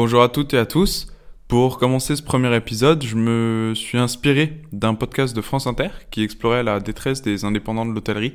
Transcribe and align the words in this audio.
Bonjour 0.00 0.22
à 0.22 0.28
toutes 0.28 0.54
et 0.54 0.58
à 0.58 0.64
tous. 0.64 1.08
Pour 1.48 1.76
commencer 1.76 2.14
ce 2.14 2.22
premier 2.22 2.54
épisode, 2.54 3.02
je 3.02 3.16
me 3.16 3.72
suis 3.74 3.98
inspiré 3.98 4.62
d'un 4.70 4.94
podcast 4.94 5.34
de 5.34 5.40
France 5.40 5.66
Inter 5.66 5.88
qui 6.12 6.22
explorait 6.22 6.62
la 6.62 6.78
détresse 6.78 7.20
des 7.20 7.44
indépendants 7.44 7.84
de 7.84 7.92
l'hôtellerie. 7.92 8.34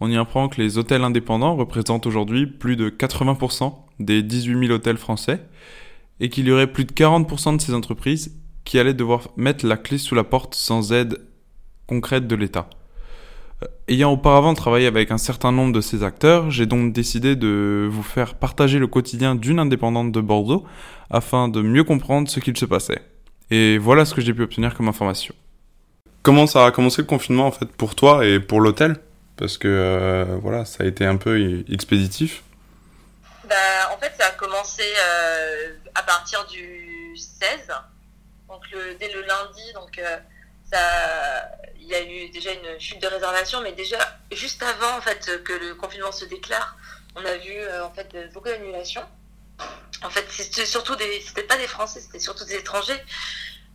On 0.00 0.10
y 0.10 0.16
apprend 0.16 0.48
que 0.48 0.58
les 0.58 0.78
hôtels 0.78 1.04
indépendants 1.04 1.54
représentent 1.54 2.06
aujourd'hui 2.06 2.46
plus 2.46 2.76
de 2.76 2.88
80% 2.88 3.74
des 4.00 4.22
18 4.22 4.68
000 4.68 4.72
hôtels 4.72 4.96
français 4.96 5.42
et 6.20 6.30
qu'il 6.30 6.46
y 6.46 6.50
aurait 6.50 6.72
plus 6.72 6.86
de 6.86 6.92
40% 6.92 7.58
de 7.58 7.60
ces 7.60 7.74
entreprises 7.74 8.34
qui 8.64 8.78
allaient 8.78 8.94
devoir 8.94 9.28
mettre 9.36 9.66
la 9.66 9.76
clé 9.76 9.98
sous 9.98 10.14
la 10.14 10.24
porte 10.24 10.54
sans 10.54 10.94
aide 10.94 11.20
concrète 11.86 12.26
de 12.26 12.36
l'État. 12.36 12.70
Euh, 13.62 13.66
ayant 13.88 14.12
auparavant 14.12 14.54
travaillé 14.54 14.86
avec 14.86 15.10
un 15.10 15.18
certain 15.18 15.50
nombre 15.52 15.72
de 15.72 15.80
ces 15.80 16.02
acteurs, 16.02 16.50
j'ai 16.50 16.66
donc 16.66 16.92
décidé 16.92 17.36
de 17.36 17.88
vous 17.90 18.02
faire 18.02 18.34
partager 18.34 18.78
le 18.78 18.86
quotidien 18.86 19.34
d'une 19.34 19.58
indépendante 19.58 20.12
de 20.12 20.20
Bordeaux 20.20 20.66
afin 21.10 21.48
de 21.48 21.62
mieux 21.62 21.84
comprendre 21.84 22.28
ce 22.28 22.40
qu'il 22.40 22.56
se 22.56 22.66
passait. 22.66 23.00
Et 23.50 23.78
voilà 23.78 24.04
ce 24.04 24.14
que 24.14 24.20
j'ai 24.20 24.34
pu 24.34 24.42
obtenir 24.42 24.74
comme 24.74 24.88
information. 24.88 25.34
Comment 26.22 26.46
ça 26.46 26.66
a 26.66 26.70
commencé 26.70 27.02
le 27.02 27.06
confinement 27.06 27.46
en 27.46 27.52
fait 27.52 27.66
pour 27.66 27.94
toi 27.94 28.26
et 28.26 28.40
pour 28.40 28.60
l'hôtel? 28.60 28.96
Parce 29.36 29.58
que 29.58 29.68
euh, 29.68 30.38
voilà, 30.42 30.64
ça 30.64 30.82
a 30.82 30.86
été 30.86 31.06
un 31.06 31.16
peu 31.16 31.64
expéditif. 31.70 32.42
Bah, 33.48 33.54
en 33.94 33.98
fait, 33.98 34.12
ça 34.18 34.26
a 34.26 34.30
commencé 34.32 34.82
euh, 34.82 35.68
à 35.94 36.02
partir 36.02 36.44
du 36.46 37.16
16, 37.16 37.68
donc 38.48 38.62
dès 38.98 39.12
le 39.12 39.20
lundi, 39.20 39.72
donc 39.74 40.00
il 40.72 41.86
y 41.88 41.94
a 41.94 42.02
eu 42.02 42.28
déjà 42.30 42.52
une 42.52 42.80
chute 42.80 43.00
de 43.00 43.06
réservation, 43.06 43.60
mais 43.62 43.72
déjà 43.72 43.98
juste 44.32 44.62
avant 44.62 44.98
en 44.98 45.00
fait 45.00 45.42
que 45.44 45.52
le 45.52 45.74
confinement 45.74 46.12
se 46.12 46.24
déclare, 46.24 46.76
on 47.16 47.24
a 47.24 47.36
vu 47.36 47.52
euh, 47.52 47.84
en 47.84 47.92
fait 47.92 48.14
beaucoup 48.32 48.48
d'annulations. 48.48 49.04
En 50.02 50.10
fait, 50.10 50.26
c'était 50.28 50.66
surtout 50.66 50.96
des, 50.96 51.20
c'était 51.20 51.44
pas 51.44 51.56
des 51.56 51.66
Français, 51.66 52.00
c'était 52.00 52.18
surtout 52.18 52.44
des 52.44 52.56
étrangers. 52.56 53.02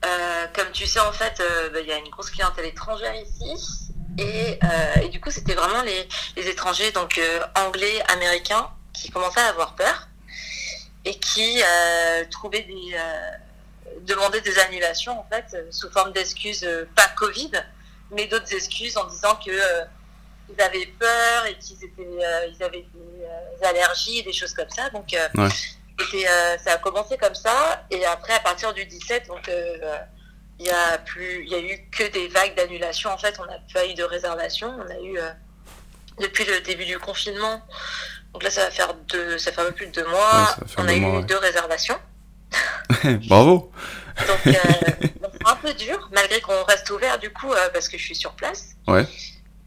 Euh, 0.05 0.47
comme 0.53 0.71
tu 0.71 0.85
sais, 0.85 0.99
en 0.99 1.11
fait, 1.11 1.39
euh, 1.39 1.69
bah, 1.69 1.79
il 1.79 1.87
y 1.87 1.91
a 1.91 1.97
une 1.97 2.09
grosse 2.09 2.29
clientèle 2.29 2.65
étrangère 2.65 3.15
ici, 3.15 3.91
et, 4.17 4.59
et 5.01 5.09
du 5.09 5.19
coup, 5.19 5.31
c'était 5.31 5.55
vraiment 5.55 5.81
les, 5.81 6.07
les, 6.35 6.47
étrangers, 6.47 6.91
donc 6.91 7.19
anglais, 7.55 8.03
américains, 8.09 8.69
qui 8.93 9.09
commençaient 9.09 9.39
à 9.39 9.47
avoir 9.47 9.73
peur 9.75 10.07
et 11.05 11.15
qui 11.15 11.61
trouvaient 12.29 12.63
des 12.63 12.95
demander 14.05 14.41
des 14.41 14.57
annulations 14.59 15.19
en 15.19 15.25
fait 15.31 15.45
euh, 15.53 15.67
sous 15.71 15.89
forme 15.91 16.11
d'excuses 16.13 16.63
euh, 16.63 16.87
pas 16.95 17.07
Covid, 17.17 17.51
mais 18.11 18.27
d'autres 18.27 18.53
excuses 18.53 18.97
en 18.97 19.05
disant 19.05 19.35
que 19.35 19.51
euh, 19.51 19.85
ils 20.49 20.61
avaient 20.61 20.87
peur 20.99 21.45
et 21.45 21.57
qu'ils 21.57 21.83
étaient 21.83 22.07
ils 22.49 22.63
avaient 22.63 22.85
des 22.93 23.65
allergies 23.65 24.23
des 24.23 24.33
choses 24.33 24.53
comme 24.53 24.69
ça. 24.69 24.89
Donc 24.89 25.15
ça 26.63 26.73
a 26.73 26.77
commencé 26.77 27.17
comme 27.17 27.35
ça. 27.35 27.85
Et 27.89 28.03
après 28.05 28.33
à 28.33 28.39
partir 28.41 28.73
du 28.73 28.85
17 28.85 29.27
donc 29.27 29.49
il 30.59 30.65
y 30.65 30.69
a 30.69 30.97
plus 30.97 31.45
il 31.45 31.51
y 31.51 31.55
a 31.55 31.59
eu 31.59 31.87
que 31.89 32.03
des 32.11 32.27
vagues 32.27 32.55
d'annulation 32.55 33.11
en 33.11 33.17
fait 33.17 33.39
on 33.39 33.45
n'a 33.45 33.59
pas 33.73 33.85
eu 33.85 33.93
de 33.93 34.03
réservation. 34.03 34.75
On 34.77 34.89
a 34.91 34.99
eu 34.99 35.17
depuis 36.19 36.43
le 36.43 36.59
début 36.61 36.85
du 36.85 36.99
confinement. 36.99 37.61
Donc 38.33 38.43
là 38.43 38.49
ça 38.49 38.65
va 38.65 38.71
faire 38.71 38.93
deux 38.93 39.37
ça 39.37 39.53
fait 39.53 39.61
un 39.61 39.65
peu 39.65 39.71
plus 39.71 39.87
de 39.87 39.93
deux 39.93 40.07
mois. 40.07 40.53
On 40.77 40.87
a 40.87 40.93
eu 40.93 41.23
deux 41.23 41.37
réservations 41.37 41.97
Bravo. 43.27 43.71
Donc, 44.27 44.47
euh, 44.47 44.51
c'est 45.01 45.47
un 45.47 45.55
peu 45.55 45.73
dur, 45.73 46.09
malgré 46.13 46.41
qu'on 46.41 46.63
reste 46.63 46.89
ouvert 46.89 47.19
du 47.19 47.31
coup, 47.31 47.51
euh, 47.51 47.69
parce 47.73 47.87
que 47.87 47.97
je 47.97 48.03
suis 48.03 48.15
sur 48.15 48.33
place. 48.33 48.75
Ouais. 48.87 49.05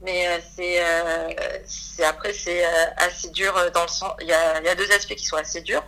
Mais 0.02 0.28
euh, 0.28 0.38
c'est, 0.54 0.84
c'est 1.66 2.04
après 2.04 2.34
c'est 2.34 2.62
assez 2.98 3.30
dur 3.30 3.54
dans 3.72 3.82
le 3.82 3.88
sens. 3.88 4.12
Il 4.20 4.26
y 4.26 4.32
a, 4.32 4.60
y 4.60 4.68
a, 4.68 4.74
deux 4.74 4.90
aspects 4.92 5.14
qui 5.14 5.24
sont 5.24 5.36
assez 5.36 5.62
durs. 5.62 5.82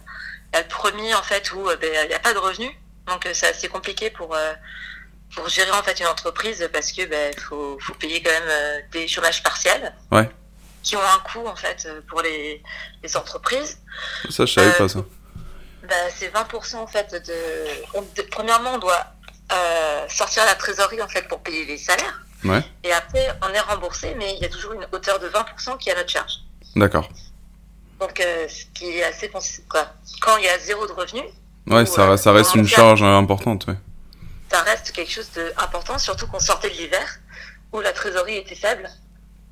Y 0.54 0.56
a 0.56 0.62
le 0.62 0.69
premier 0.69 1.15
en 1.15 1.22
fait 1.22 1.53
où 1.53 1.65
ben, 1.65 1.91
il 2.04 2.09
n'y 2.09 2.15
a 2.15 2.19
pas 2.19 2.32
de 2.32 2.38
revenus, 2.38 2.71
donc 3.06 3.28
c'est 3.34 3.48
assez 3.48 3.69
compliqué 3.69 4.09
pour 4.10 4.34
pour 5.34 5.48
gérer 5.50 5.71
en 5.72 5.82
fait 5.82 6.00
une 6.00 6.06
entreprise 6.06 6.66
parce 6.72 6.92
que 6.92 7.04
ben 7.04 7.34
faut, 7.38 7.78
faut 7.78 7.92
payer 7.94 8.22
quand 8.22 8.31
même 8.31 8.82
des 8.92 9.06
chômages 9.06 9.42
partiels. 9.42 9.94
Ouais. 10.10 10.31
Qui 10.82 10.97
ont 10.97 11.03
un 11.03 11.19
coût 11.31 11.47
en 11.47 11.56
fait 11.56 11.87
pour 12.09 12.22
les, 12.22 12.62
les 13.03 13.16
entreprises. 13.19 13.81
Ça 14.31 14.47
je 14.47 14.53
savais 14.54 14.72
pas 14.72 14.88
ça 14.88 15.04
bah, 15.88 15.94
c'est 16.14 16.32
20% 16.32 16.76
en 16.76 16.86
fait 16.86 17.14
de, 17.14 18.22
premièrement 18.30 18.74
on 18.74 18.78
doit 18.78 19.06
euh, 19.52 20.06
sortir 20.08 20.44
la 20.44 20.54
trésorerie 20.54 21.02
en 21.02 21.08
fait 21.08 21.28
pour 21.28 21.41
payer 21.41 21.64
les 21.64 21.78
salaires. 21.78 22.22
Ouais. 22.44 22.62
Et 22.84 22.92
après 22.92 23.28
on 23.42 23.52
est 23.52 23.60
remboursé 23.60 24.14
mais 24.16 24.34
il 24.34 24.42
y 24.42 24.44
a 24.44 24.48
toujours 24.48 24.72
une 24.72 24.86
hauteur 24.92 25.19
de 25.19 25.28
20% 25.28 25.78
qui 25.78 25.88
est 25.88 25.92
à 25.92 25.97
notre 25.97 26.10
charge. 26.10 26.41
D'accord. 26.74 27.08
Donc 28.00 28.20
euh, 28.20 28.47
ce 28.48 28.64
qui 28.74 28.98
est 28.98 29.04
assez 29.04 29.30
quoi. 29.69 29.86
Quand 30.20 30.36
il 30.36 30.44
y 30.44 30.48
a 30.48 30.58
zéro 30.58 30.86
de 30.86 30.92
revenu. 30.92 31.22
Ouais, 31.66 31.86
ça, 31.86 32.10
euh, 32.10 32.16
ça 32.16 32.32
reste 32.32 32.54
une 32.54 32.66
charge 32.66 33.03
importante, 33.03 33.66
ouais. 33.66 33.76
Ça 34.50 34.62
reste 34.62 34.92
quelque 34.92 35.10
chose 35.10 35.30
d'important, 35.34 35.98
surtout 35.98 36.28
qu'on 36.28 36.38
sortait 36.38 36.70
de 36.70 36.74
l'hiver 36.74 37.18
où 37.72 37.80
la 37.80 37.92
trésorerie 37.92 38.36
était 38.36 38.54
faible 38.54 38.88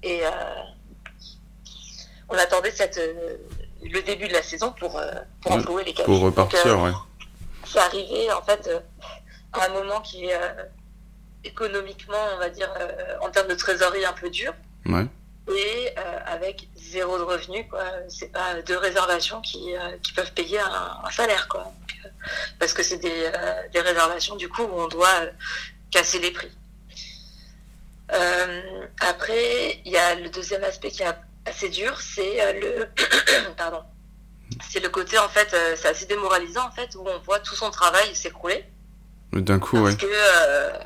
et 0.04 0.22
on 2.28 2.34
attendait 2.36 2.70
cette 2.70 3.00
le 3.90 4.02
début 4.02 4.28
de 4.28 4.32
la 4.32 4.42
saison 4.42 4.72
pour, 4.72 4.98
euh, 4.98 5.12
pour 5.40 5.78
les 5.78 5.92
cash. 5.92 6.06
Pour 6.06 6.20
repartir, 6.20 6.66
euh, 6.66 6.76
ouais. 6.76 6.92
C'est 7.66 7.78
arrivé, 7.78 8.32
en 8.32 8.42
fait, 8.42 8.66
euh, 8.66 8.80
à 9.52 9.66
un 9.66 9.68
moment 9.70 10.00
qui 10.00 10.26
est 10.26 10.40
économiquement, 11.44 12.26
on 12.34 12.38
va 12.38 12.48
dire, 12.48 12.70
en 13.20 13.30
termes 13.30 13.48
de 13.48 13.54
trésorerie 13.54 14.04
un 14.04 14.12
peu 14.12 14.30
dur. 14.30 14.54
Ouais. 14.86 15.06
Et 15.54 15.94
avec 16.26 16.68
zéro 16.76 17.18
de 17.18 17.22
revenu, 17.22 17.68
quoi. 17.68 17.84
C'est 18.08 18.32
pas 18.32 18.62
deux 18.62 18.78
réservations 18.78 19.40
qui, 19.42 19.74
qui 20.02 20.12
peuvent 20.12 20.32
payer 20.32 20.58
un, 20.58 21.10
salaire, 21.10 21.48
quoi. 21.48 21.70
parce 22.58 22.72
que 22.72 22.82
c'est 22.82 22.98
des, 22.98 23.30
des, 23.72 23.80
réservations, 23.80 24.36
du 24.36 24.48
coup, 24.48 24.62
où 24.62 24.80
on 24.80 24.88
doit 24.88 25.26
casser 25.90 26.18
les 26.18 26.30
prix. 26.30 26.50
après, 29.00 29.80
il 29.84 29.92
y 29.92 29.98
a 29.98 30.14
le 30.14 30.30
deuxième 30.30 30.64
aspect 30.64 30.90
qui 30.90 31.02
a 31.02 31.16
assez 31.54 31.69
dur, 31.69 32.00
c'est 32.00 32.41
euh, 32.41 32.53
le 32.53 33.54
pardon, 33.56 33.82
c'est 34.70 34.81
le 34.81 34.88
côté 34.88 35.19
en 35.19 35.28
fait, 35.28 35.53
euh, 35.54 35.75
c'est 35.76 35.88
assez 35.88 36.06
démoralisant 36.06 36.66
en 36.66 36.70
fait 36.70 36.94
où 36.97 37.06
on 37.06 37.19
voit 37.20 37.41
tout 37.41 37.54
son 37.54 37.70
travail 37.70 38.15
s'écrouler. 38.15 38.65
D'un 39.32 39.59
coup, 39.59 39.82
parce 39.82 39.97
que 39.97 40.06
euh, 40.06 40.78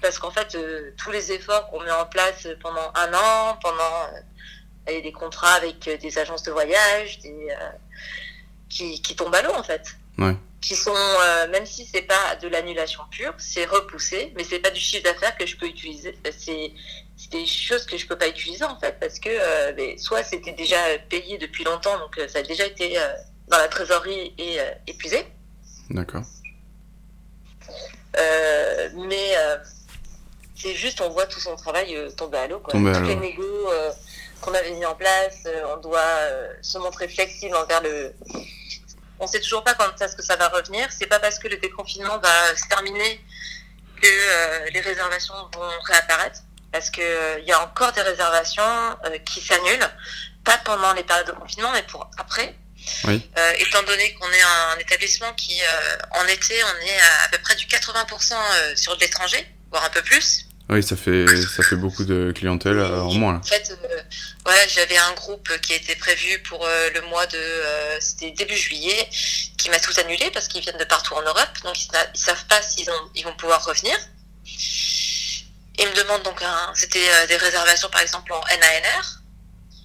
parce 0.00 0.18
qu'en 0.18 0.30
fait 0.30 0.56
tous 0.96 1.10
les 1.10 1.32
efforts 1.32 1.68
qu'on 1.70 1.80
met 1.80 1.90
en 1.90 2.06
place 2.06 2.48
pendant 2.60 2.92
un 2.94 3.14
an, 3.14 3.58
pendant 3.62 4.10
des 4.86 5.12
contrats 5.12 5.54
avec 5.54 5.88
des 6.00 6.18
agences 6.18 6.42
de 6.42 6.50
voyage, 6.50 7.20
des, 7.20 7.54
qui, 8.68 9.00
qui 9.00 9.14
tombent 9.14 9.34
à 9.34 9.42
l'eau 9.42 9.52
en 9.54 9.62
fait. 9.62 9.96
Ouais 10.18 10.36
qui 10.62 10.76
sont, 10.76 10.94
euh, 10.94 11.48
même 11.48 11.66
si 11.66 11.84
c'est 11.84 12.02
pas 12.02 12.36
de 12.40 12.48
l'annulation 12.48 13.02
pure, 13.10 13.34
c'est 13.36 13.64
repoussé, 13.64 14.32
mais 14.36 14.44
c'est 14.44 14.60
pas 14.60 14.70
du 14.70 14.80
chiffre 14.80 15.02
d'affaires 15.02 15.36
que 15.36 15.44
je 15.44 15.56
peux 15.56 15.66
utiliser. 15.66 16.16
C'est 16.38 16.72
des 17.30 17.46
choses 17.46 17.86
que 17.86 17.96
je 17.96 18.06
peux 18.06 18.16
pas 18.16 18.28
utiliser 18.28 18.64
en 18.64 18.78
fait, 18.78 18.98
parce 19.00 19.18
que 19.18 19.28
euh, 19.30 19.96
soit 19.98 20.22
c'était 20.22 20.52
déjà 20.52 20.78
payé 21.08 21.38
depuis 21.38 21.64
longtemps, 21.64 21.98
donc 21.98 22.18
euh, 22.18 22.28
ça 22.28 22.40
a 22.40 22.42
déjà 22.42 22.66
été 22.66 22.98
dans 23.48 23.58
la 23.58 23.68
trésorerie 23.68 24.34
et 24.38 24.58
épuisé. 24.86 25.26
D'accord. 25.90 26.22
mais 28.14 29.34
c'est 30.54 30.74
juste, 30.74 31.00
on 31.00 31.10
voit 31.10 31.26
tout 31.26 31.40
son 31.40 31.56
travail 31.56 31.96
tomber 32.16 32.38
à 32.38 32.46
l'eau. 32.46 32.62
Toutes 32.68 33.06
les 33.06 33.16
négos 33.16 33.68
qu'on 34.40 34.54
avait 34.54 34.72
mis 34.72 34.86
en 34.86 34.94
place, 34.94 35.46
on 35.74 35.80
doit 35.80 36.18
se 36.62 36.78
montrer 36.78 37.08
flexible 37.08 37.56
envers 37.56 37.82
le 37.82 38.14
on 39.22 39.26
sait 39.28 39.40
toujours 39.40 39.62
pas 39.62 39.74
quand 39.74 40.00
est-ce 40.00 40.16
que 40.16 40.22
ça 40.22 40.34
va 40.36 40.48
revenir. 40.48 40.88
C'est 40.90 41.06
pas 41.06 41.20
parce 41.20 41.38
que 41.38 41.46
le 41.46 41.56
déconfinement 41.56 42.18
va 42.18 42.56
se 42.56 42.66
terminer 42.68 43.20
que 44.00 44.08
euh, 44.08 44.70
les 44.70 44.80
réservations 44.80 45.34
vont 45.54 45.70
réapparaître. 45.84 46.40
Parce 46.72 46.90
qu'il 46.90 47.04
euh, 47.04 47.38
il 47.40 47.46
y 47.46 47.52
a 47.52 47.62
encore 47.62 47.92
des 47.92 48.00
réservations 48.02 48.62
euh, 48.62 49.18
qui 49.24 49.40
s'annulent, 49.40 49.88
pas 50.44 50.58
pendant 50.64 50.92
les 50.94 51.04
périodes 51.04 51.26
de 51.26 51.32
confinement, 51.32 51.70
mais 51.72 51.82
pour 51.82 52.10
après. 52.18 52.54
étant 53.58 53.82
donné 53.84 54.14
qu'on 54.14 54.30
est 54.30 54.42
un 54.42 54.78
établissement 54.78 55.32
qui, 55.34 55.60
en 56.12 56.26
été, 56.26 56.54
on 56.64 56.86
est 56.86 57.00
à, 57.00 57.24
à 57.24 57.28
peu 57.30 57.38
près 57.38 57.54
du 57.54 57.66
80% 57.66 58.34
sur 58.74 58.96
de 58.96 59.00
l'étranger, 59.00 59.46
voire 59.70 59.84
un 59.84 59.90
peu 59.90 60.02
plus. 60.02 60.46
Oui, 60.72 60.82
ça 60.82 60.96
fait, 60.96 61.26
ça 61.26 61.62
fait 61.62 61.76
beaucoup 61.76 62.04
de 62.04 62.32
clientèle 62.34 62.78
euh, 62.78 63.02
en 63.02 63.12
moins. 63.12 63.32
Là. 63.34 63.40
En 63.40 63.42
fait, 63.42 63.76
euh, 63.84 64.52
j'avais 64.68 64.96
un 64.96 65.12
groupe 65.12 65.50
qui 65.60 65.74
était 65.74 65.96
prévu 65.96 66.42
pour 66.48 66.64
euh, 66.64 66.88
le 66.94 67.02
mois 67.08 67.26
de, 67.26 67.38
c'était 68.00 68.30
début 68.30 68.56
juillet, 68.56 69.08
qui 69.58 69.68
m'a 69.68 69.78
tout 69.80 69.92
annulé 70.00 70.30
parce 70.32 70.48
qu'ils 70.48 70.62
viennent 70.62 70.78
de 70.78 70.84
partout 70.84 71.14
en 71.14 71.22
Europe, 71.22 71.50
donc 71.64 71.78
ils, 71.84 71.88
ne 71.92 72.18
savent 72.18 72.46
pas 72.46 72.62
s'ils 72.62 72.88
ils 73.14 73.24
vont 73.24 73.34
pouvoir 73.36 73.64
revenir. 73.64 73.94
Ils 75.78 75.86
me 75.86 75.94
demandent 75.94 76.22
donc, 76.22 76.42
c'était 76.74 77.26
des 77.26 77.36
réservations 77.36 77.88
par 77.88 78.00
exemple 78.00 78.32
en 78.32 78.40
NANR, 78.40 79.20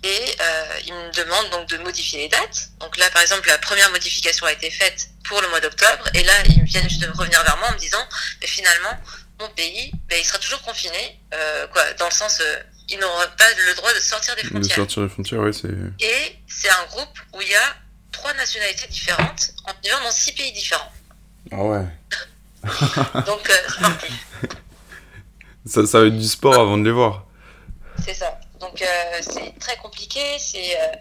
et 0.04 0.38
ils 0.86 0.94
me 0.94 1.12
demandent 1.14 1.50
donc 1.52 1.70
de 1.70 1.78
modifier 1.78 2.20
les 2.20 2.28
dates. 2.28 2.70
Donc 2.80 2.98
là, 2.98 3.10
par 3.12 3.22
exemple, 3.22 3.48
la 3.48 3.58
première 3.58 3.90
modification 3.92 4.46
a 4.46 4.52
été 4.52 4.70
faite 4.70 5.10
pour 5.28 5.42
le 5.42 5.50
mois 5.50 5.60
d'octobre, 5.60 6.04
et 6.14 6.24
là, 6.24 6.34
ils 6.46 6.64
viennent 6.64 6.90
juste 6.90 7.02
de 7.02 7.10
revenir 7.12 7.44
vers 7.44 7.58
moi 7.58 7.70
en 7.70 7.74
me 7.74 7.80
disant, 7.80 8.06
mais 8.42 8.48
finalement, 8.48 8.98
mon 9.40 9.50
pays, 9.50 9.92
ben, 10.10 10.18
il 10.20 10.26
sera 10.26 10.40
toujours 10.40 10.62
confiné, 10.62 11.20
euh, 11.34 11.68
quoi, 11.68 11.94
dans 11.94 12.06
le 12.06 12.12
sens, 12.12 12.40
euh, 12.42 12.60
ils 12.90 12.98
n'auront 13.00 13.20
pas 13.38 13.50
le 13.68 13.76
droit 13.76 13.94
de 13.94 14.00
sortir 14.00 14.36
des 14.36 14.44
frontières. 14.44 14.78
De 14.78 14.82
sortir 14.82 15.04
des 15.04 15.10
frontières, 15.10 15.40
oui, 15.42 15.54
c'est. 15.54 16.06
Et 16.06 16.38
c'est 16.48 16.70
un 16.70 16.86
groupe 16.86 17.20
où 17.34 17.42
il 17.42 17.50
y 17.50 17.56
a 17.56 17.76
trois 18.12 18.34
nationalités 18.34 18.88
différentes 18.88 19.52
en 19.66 19.74
vivant 19.84 20.02
dans 20.04 20.12
six 20.12 20.32
pays 20.34 20.52
différents. 20.54 20.92
Ah 21.52 21.64
ouais. 21.64 21.86
Donc, 23.26 23.50
euh, 23.50 23.56
c'est 23.68 23.82
parti. 23.82 24.08
Ça, 25.68 25.86
ça 25.86 26.00
va 26.00 26.08
être 26.08 26.18
du 26.18 26.28
sport 26.28 26.56
avant 26.56 26.78
de 26.78 26.86
les 26.86 26.92
voir. 26.92 27.26
C'est 28.04 28.14
ça. 28.14 28.40
Donc 28.60 28.82
euh, 28.82 28.86
c'est 29.22 29.58
très 29.60 29.76
compliqué. 29.78 30.22
C'est 30.40 30.80
euh, 30.80 30.94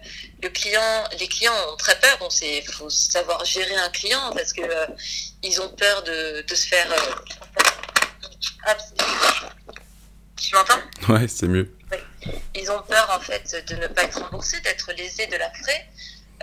le 0.43 0.49
client, 0.49 1.03
les 1.19 1.27
clients 1.27 1.53
ont 1.71 1.77
très 1.77 1.97
peur. 1.99 2.17
Bon, 2.19 2.29
c'est 2.29 2.61
faut 2.63 2.89
savoir 2.89 3.43
gérer 3.45 3.75
un 3.75 3.89
client 3.89 4.31
parce 4.33 4.53
que 4.53 4.61
euh, 4.61 4.85
ils 5.43 5.61
ont 5.61 5.69
peur 5.69 6.03
de, 6.03 6.45
de 6.47 6.55
se 6.55 6.67
faire. 6.67 6.87
tu 10.35 10.55
m'entends? 10.55 11.13
Ouais, 11.13 11.27
c'est 11.27 11.47
mieux. 11.47 11.73
Ils 12.55 12.69
ont 12.69 12.81
peur 12.83 13.09
en 13.15 13.19
fait 13.19 13.63
de 13.69 13.75
ne 13.75 13.87
pas 13.87 14.03
être 14.03 14.21
remboursés, 14.21 14.59
d'être 14.61 14.91
lésés 14.93 15.27
de 15.27 15.37
leurs 15.37 15.55
frais. 15.55 15.87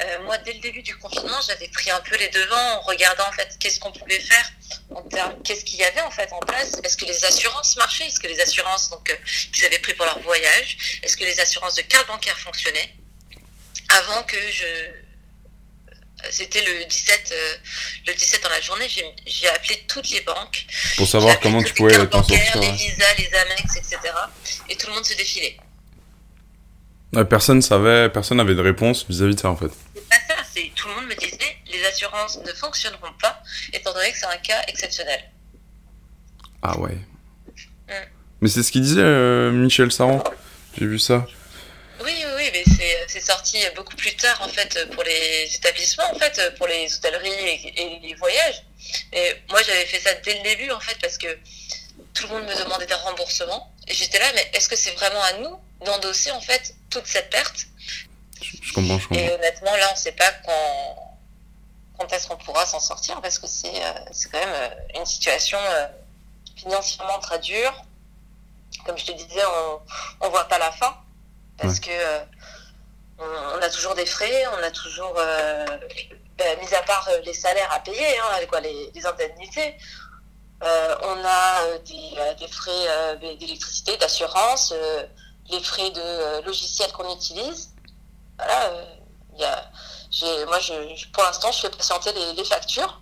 Euh, 0.01 0.23
moi, 0.25 0.37
dès 0.39 0.53
le 0.55 0.59
début 0.59 0.83
du 0.83 0.97
confinement, 0.97 1.41
j'avais 1.47 1.69
pris 1.69 1.91
un 1.91 2.01
peu 2.01 2.17
les 2.17 2.29
devants 2.29 2.79
en 2.79 2.81
regardant 2.81 3.29
en 3.29 3.33
fait 3.33 3.49
qu'est-ce 3.61 3.79
qu'on 3.79 3.93
pouvait 3.93 4.19
faire 4.19 4.51
en 4.91 5.03
termes, 5.03 5.41
qu'est-ce 5.45 5.65
qu'il 5.65 5.79
y 5.79 5.85
avait 5.85 6.01
en 6.01 6.11
fait 6.11 6.33
en 6.33 6.41
place. 6.41 6.73
Est-ce 6.83 6.97
que 6.97 7.05
les 7.05 7.25
assurances 7.25 7.77
marchaient? 7.77 8.07
Est-ce 8.07 8.19
que 8.19 8.27
les 8.27 8.41
assurances 8.41 8.91
donc 8.91 9.09
euh, 9.09 9.15
qu'ils 9.53 9.65
avaient 9.65 9.79
pris 9.79 9.95
pour 9.95 10.05
leur 10.05 10.19
voyage? 10.21 11.01
Est-ce 11.03 11.17
que 11.17 11.25
les 11.25 11.39
assurances 11.39 11.77
de 11.77 11.83
carte 11.83 12.09
bancaire 12.09 12.37
fonctionnaient? 12.39 12.93
Avant 13.89 14.25
que 14.25 14.37
je 14.51 14.67
c'était 16.31 16.63
le 16.65 16.87
17 16.87 17.33
euh, 17.33 17.55
le 18.07 18.15
17 18.15 18.43
dans 18.43 18.49
la 18.49 18.61
journée, 18.61 18.87
j'ai 18.89 19.49
appelé 19.49 19.85
toutes 19.87 20.11
les 20.11 20.23
banques 20.23 20.67
Pour 20.97 21.07
savoir 21.07 21.39
comment 21.39 21.63
tu 21.63 21.67
les 21.67 21.73
pouvais 21.75 21.93
cartes 21.93 22.11
t'en 22.11 22.21
bancaires, 22.21 22.59
les 22.61 22.73
visas, 22.73 23.15
les 23.19 23.31
Amex, 23.33 23.77
etc. 23.77 23.99
Et 24.69 24.77
tout 24.77 24.89
le 24.89 24.95
monde 24.95 25.05
se 25.05 25.15
défilait. 25.15 25.57
Personne 27.31 27.63
savait, 27.63 28.09
personne 28.09 28.39
n'avait 28.39 28.55
de 28.55 28.61
réponse 28.61 29.07
vis-à-vis 29.09 29.37
de 29.37 29.41
ça 29.41 29.51
en 29.51 29.57
fait. 29.57 29.71
C'est 30.55 30.71
tout 30.77 30.87
le 30.89 30.95
monde 30.95 31.07
me 31.07 31.15
disait 31.17 31.57
les 31.67 31.85
assurances 31.87 32.39
ne 32.39 32.53
fonctionneront 32.53 33.13
pas 33.21 33.43
étant 33.73 33.93
donné 33.93 34.13
que 34.13 34.19
c'est 34.19 34.27
un 34.27 34.37
cas 34.37 34.63
exceptionnel. 34.69 35.31
Ah 36.63 36.79
ouais. 36.79 36.99
Mm. 37.89 37.93
Mais 38.41 38.49
c'est 38.49 38.63
ce 38.63 38.71
qu'il 38.73 38.83
disait 38.83 39.01
euh, 39.03 39.51
Michel 39.51 39.91
Saran. 39.91 40.23
J'ai 40.79 40.87
vu 40.87 40.99
ça. 40.99 41.27
Oui, 42.05 42.13
oui, 42.37 42.51
mais 42.53 42.65
c'est- 42.67 43.05
c'est 43.09 43.21
sorti 43.21 43.59
beaucoup 43.77 43.97
plus 43.97 44.15
tard 44.17 44.41
en 44.43 44.49
fait 44.49 44.89
pour 44.93 45.03
les 45.05 45.49
établissements, 45.55 46.11
en 46.13 46.19
fait, 46.19 46.55
pour 46.59 46.67
les 46.67 46.95
hôtelleries 46.95 47.31
et, 47.31 47.83
et 47.83 48.01
les 48.01 48.15
voyages. 48.15 48.63
Et 49.13 49.33
moi 49.51 49.61
j'avais 49.63 49.87
fait 49.87 50.01
ça 50.01 50.13
dès 50.25 50.35
le 50.39 50.43
début 50.43 50.71
en 50.71 50.81
fait 50.81 50.97
parce 51.01 51.17
que 51.19 51.39
tout 52.13 52.25
le 52.25 52.35
monde 52.35 52.45
me 52.47 52.63
demandait 52.63 52.87
des 52.87 52.95
remboursements 52.95 53.73
et 53.89 53.95
j'étais 53.95 54.19
là, 54.19 54.31
mais 54.35 54.51
est-ce 54.55 54.69
que 54.69 54.77
c'est 54.77 54.93
vraiment 54.93 55.23
à 55.23 55.33
nous 55.39 55.57
d'endosser 55.85 56.31
en 56.33 56.41
fait 56.41 56.75
toute 56.91 57.07
cette 57.07 57.31
perte? 57.31 57.67
Je 58.63 58.73
comprends, 58.73 58.99
je 58.99 59.09
Et 59.15 59.31
honnêtement, 59.33 59.75
là, 59.77 59.87
on 59.91 59.93
ne 59.93 59.99
sait 59.99 60.13
pas 60.13 60.31
quand, 60.45 61.19
quand 61.99 62.13
est-ce 62.13 62.29
qu'on 62.29 62.37
pourra 62.37 62.67
s'en 62.67 62.81
sortir 62.81 63.21
parce 63.21 63.39
que 63.39 63.47
c'est 63.47 63.85
euh, 63.85 63.93
quand 64.31 64.39
même 64.39 64.49
euh, 64.55 64.99
une 64.99 65.07
situation 65.07 65.59
euh, 65.59 65.87
financièrement 66.57 67.19
très 67.21 67.39
dure. 67.39 67.85
Comme 68.85 68.99
je 68.99 69.07
te 69.07 69.13
disais, 69.13 69.43
on 70.21 70.27
ne 70.27 70.31
voit 70.31 70.49
pas 70.49 70.59
la 70.59 70.73
fin 70.73 70.97
parce 71.57 71.79
que 71.79 71.91
on, 73.19 73.25
on 73.25 73.63
a 73.63 73.69
toujours 73.71 73.95
des 73.95 74.07
frais, 74.07 74.45
on 74.59 74.63
a 74.63 74.71
toujours, 74.71 75.15
euh, 75.17 75.65
ben, 76.37 76.59
mis 76.61 76.75
à 76.75 76.83
part 76.83 77.09
les 77.25 77.33
salaires 77.35 77.73
à 77.73 77.79
payer, 77.81 78.19
hein, 78.19 78.47
quoi, 78.49 78.61
les, 78.61 78.91
les 78.95 79.07
indemnités. 79.07 79.77
euh, 80.63 80.97
on 81.03 81.25
a 81.25 81.79
des, 81.87 82.37
des 82.41 82.49
frais 82.49 82.71
euh, 82.89 83.17
d'électricité, 83.17 83.97
d'assurance, 83.97 84.75
les 85.51 85.61
frais 85.63 85.91
de 85.91 86.45
logiciels 86.45 86.91
qu'on 86.93 87.15
utilise 87.15 87.74
voilà, 88.39 88.65
euh, 88.71 88.85
y 89.37 89.45
a, 89.45 89.71
moi, 90.47 90.61
je, 90.61 91.07
pour 91.13 91.23
l'instant, 91.25 91.51
je 91.53 91.61
fais 91.61 91.71
patienter 91.71 92.13
les, 92.13 92.45
factures 92.45 93.01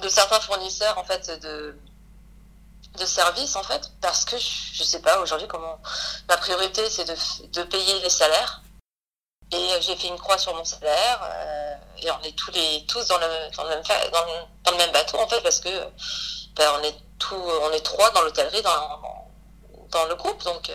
de 0.00 0.08
certains 0.08 0.38
fournisseurs 0.38 0.96
en 0.96 1.02
fait 1.02 1.28
de, 1.42 1.76
de 2.98 3.04
services 3.04 3.56
en 3.56 3.64
fait, 3.64 3.90
parce 4.00 4.24
que 4.24 4.38
je, 4.38 4.74
je 4.74 4.84
sais 4.84 5.00
pas 5.00 5.20
aujourd'hui 5.20 5.48
comment. 5.48 5.80
Ma 6.28 6.36
priorité, 6.36 6.88
c'est 6.88 7.04
de, 7.04 7.16
de 7.48 7.62
payer 7.64 8.00
les 8.00 8.10
salaires. 8.10 8.62
Et 9.52 9.56
euh, 9.56 9.80
j'ai 9.80 9.96
fait 9.96 10.08
une 10.08 10.18
croix 10.18 10.38
sur 10.38 10.54
mon 10.54 10.64
salaire, 10.64 11.20
euh, 11.22 11.74
et 12.02 12.10
on 12.10 12.20
est 12.22 12.36
tous 12.36 12.50
les 12.50 12.84
tous 12.86 13.06
dans 13.06 13.18
le 13.18 13.56
dans 13.56 13.62
le 13.62 13.70
même 13.70 13.82
dans 14.12 14.24
le, 14.24 14.32
dans 14.64 14.70
le 14.72 14.76
même 14.76 14.90
bateau 14.90 15.18
en 15.18 15.28
fait, 15.28 15.40
parce 15.40 15.60
que 15.60 15.68
ben, 16.56 16.72
on 16.78 16.82
est 16.82 16.96
tout, 17.18 17.36
on 17.62 17.70
est 17.70 17.84
trois 17.84 18.10
dans 18.10 18.22
l'hôtellerie 18.22 18.62
dans 18.62 19.30
dans 19.90 20.04
le 20.06 20.14
groupe, 20.16 20.42
donc. 20.44 20.70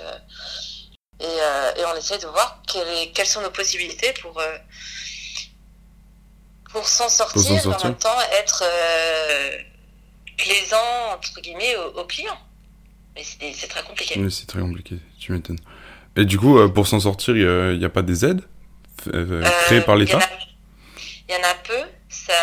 Et, 1.22 1.26
euh, 1.26 1.72
et 1.78 1.86
on 1.86 1.96
essaie 1.96 2.18
de 2.18 2.28
voir 2.28 2.62
quelle 2.68 2.88
est- 2.88 3.12
quelles 3.14 3.28
sont 3.28 3.42
nos 3.42 3.52
possibilités 3.52 4.12
pour, 4.22 4.40
euh, 4.40 4.58
pour 6.72 6.88
s'en 6.88 7.10
sortir, 7.10 7.42
et 7.52 7.60
en 7.68 7.72
même 7.90 7.98
temps 7.98 8.22
être 8.40 8.64
euh, 8.66 9.58
plaisant 10.38 11.14
entre 11.14 11.42
guillemets 11.42 11.76
aux, 11.78 12.00
aux 12.00 12.06
clients. 12.06 12.40
Mais 13.16 13.24
c'est 13.54 13.68
très 13.68 13.84
compliqué. 13.84 14.18
Mais 14.20 14.30
c'est 14.30 14.46
très 14.48 14.60
compliqué, 14.62 14.96
tu 15.20 15.32
m'étonnes. 15.34 15.60
Et 16.16 16.26
du 16.26 16.40
coup, 16.40 16.58
pour 16.70 16.88
s'en 16.88 17.00
sortir, 17.00 17.36
il 17.36 17.78
n'y 17.78 17.86
a, 17.86 17.90
pas 17.90 18.02
des 18.02 18.26
aides 18.26 18.42
créées 19.66 19.82
par 19.82 19.96
y 19.98 20.00
l'État 20.06 20.20
Il 21.28 21.34
y 21.34 21.38
en 21.38 21.44
a 21.44 21.54
peu. 21.56 21.80
Ça, 22.10 22.34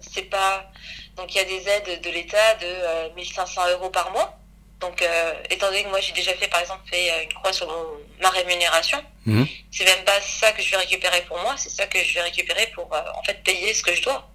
c'est 0.00 0.22
pas. 0.24 0.70
Donc 1.16 1.34
il 1.34 1.38
y 1.38 1.40
a 1.40 1.44
des 1.44 1.68
aides 1.68 2.02
de 2.02 2.10
l'État 2.10 2.54
de 2.60 2.66
euh, 2.66 3.08
1500 3.14 3.62
euros 3.72 3.88
par 3.90 4.10
mois. 4.12 4.38
Donc 4.84 5.00
euh, 5.00 5.34
étant 5.48 5.66
donné 5.68 5.82
que 5.84 5.88
moi 5.88 6.00
j'ai 6.00 6.12
déjà 6.12 6.34
fait 6.34 6.48
par 6.48 6.60
exemple 6.60 6.82
fait 6.90 7.10
euh, 7.10 7.22
une 7.22 7.32
croix 7.32 7.52
sur 7.54 7.66
mon- 7.66 7.98
ma 8.20 8.28
rémunération, 8.30 9.02
Mhm. 9.24 9.46
c'est 9.72 9.84
même 9.86 10.04
pas 10.04 10.20
ça 10.20 10.52
que 10.52 10.60
je 10.62 10.70
vais 10.72 10.76
récupérer 10.76 11.22
pour 11.22 11.38
moi, 11.40 11.54
c'est 11.56 11.70
ça 11.70 11.86
que 11.86 11.98
je 12.04 12.12
vais 12.14 12.20
récupérer 12.20 12.66
pour 12.74 12.92
euh, 12.94 13.00
en 13.18 13.22
fait 13.22 13.42
payer 13.42 13.72
ce 13.72 13.82
que 13.82 13.94
je 13.94 14.02
dois. 14.02 14.28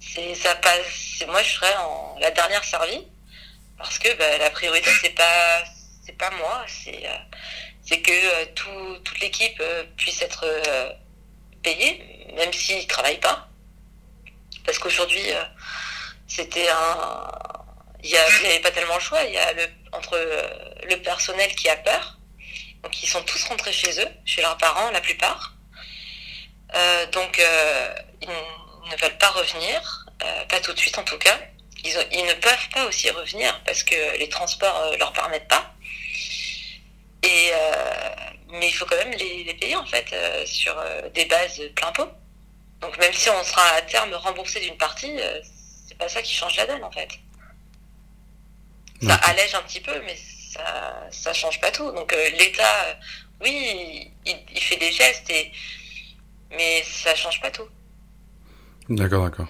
C'est 0.00 0.34
ça 0.36 0.54
passe. 0.56 1.24
Moi 1.26 1.42
je 1.42 1.52
serais 1.56 1.74
en 1.78 2.16
la 2.20 2.30
dernière 2.30 2.62
servie 2.64 3.02
parce 3.78 3.98
que 3.98 4.14
bah, 4.14 4.38
la 4.38 4.50
priorité 4.50 4.88
c'est 5.02 5.10
pas 5.22 5.64
c'est 6.04 6.16
pas 6.16 6.30
moi, 6.30 6.64
c'est 6.68 7.04
euh, 7.04 7.16
c'est 7.84 8.00
que 8.00 8.44
tout, 8.58 8.98
toute 9.04 9.20
l'équipe 9.20 9.60
puisse 9.96 10.22
être 10.22 10.44
payée, 11.62 11.92
même 12.36 12.52
s'ils 12.52 12.78
ne 12.82 12.86
travaillent 12.86 13.20
pas. 13.20 13.48
Parce 14.64 14.78
qu'aujourd'hui, 14.80 15.26
c'était 16.26 16.68
un. 16.68 17.30
Il 18.06 18.42
n'y 18.42 18.48
avait 18.48 18.60
pas 18.60 18.70
tellement 18.70 18.94
le 18.94 19.00
choix. 19.00 19.22
Il 19.24 19.34
y 19.34 19.38
a 19.38 19.52
entre 19.92 20.14
euh, 20.14 20.42
le 20.88 20.96
personnel 20.96 21.52
qui 21.56 21.68
a 21.68 21.76
peur. 21.76 22.18
Donc, 22.82 23.02
ils 23.02 23.08
sont 23.08 23.22
tous 23.22 23.42
rentrés 23.44 23.72
chez 23.72 24.00
eux, 24.00 24.08
chez 24.24 24.42
leurs 24.42 24.56
parents, 24.58 24.90
la 24.90 25.00
plupart. 25.00 25.54
Euh, 26.74 27.06
donc, 27.06 27.38
euh, 27.40 27.94
ils 28.22 28.28
ne 28.28 28.96
veulent 28.96 29.18
pas 29.18 29.30
revenir, 29.30 30.06
pas 30.48 30.60
tout 30.60 30.72
de 30.72 30.78
suite 30.78 30.98
en 30.98 31.04
tout 31.04 31.18
cas. 31.18 31.38
Ils, 31.84 32.24
ne 32.24 32.32
peuvent 32.34 32.68
pas 32.72 32.84
aussi 32.86 33.10
revenir 33.10 33.60
parce 33.64 33.82
que 33.82 34.18
les 34.18 34.28
transports 34.28 34.90
ne 34.92 34.96
leur 34.96 35.12
permettent 35.12 35.48
pas. 35.48 35.72
Et, 37.22 37.50
mais 38.48 38.68
il 38.68 38.72
faut 38.72 38.86
quand 38.86 38.96
même 38.96 39.12
les, 39.12 39.44
les 39.44 39.54
payer 39.54 39.76
en 39.76 39.86
fait 39.86 40.14
sur 40.46 40.74
des 41.14 41.24
bases 41.26 41.60
plein 41.74 41.92
pot. 41.92 42.08
Donc 42.80 42.96
même 42.98 43.12
si 43.12 43.28
on 43.30 43.44
sera 43.44 43.62
à 43.74 43.82
terme 43.82 44.14
remboursé 44.14 44.60
d'une 44.60 44.76
partie, 44.76 45.12
c'est 45.88 45.98
pas 45.98 46.08
ça 46.08 46.22
qui 46.22 46.34
change 46.34 46.56
la 46.56 46.66
donne 46.66 46.84
en 46.84 46.92
fait. 46.92 47.10
Ça 49.02 49.14
allège 49.14 49.54
un 49.54 49.62
petit 49.62 49.80
peu, 49.80 49.98
mais 50.04 50.16
ça 50.16 51.06
ça 51.10 51.32
change 51.32 51.60
pas 51.60 51.70
tout. 51.70 51.90
Donc 51.92 52.12
euh, 52.12 52.30
l'État, 52.30 52.84
euh, 52.84 52.94
oui, 53.42 54.10
il, 54.24 54.36
il 54.54 54.60
fait 54.60 54.76
des 54.76 54.92
gestes 54.92 55.28
et 55.30 55.52
mais 56.50 56.82
ça 56.84 57.14
change 57.14 57.40
pas 57.40 57.50
tout. 57.50 57.68
D'accord, 58.88 59.24
d'accord. 59.24 59.48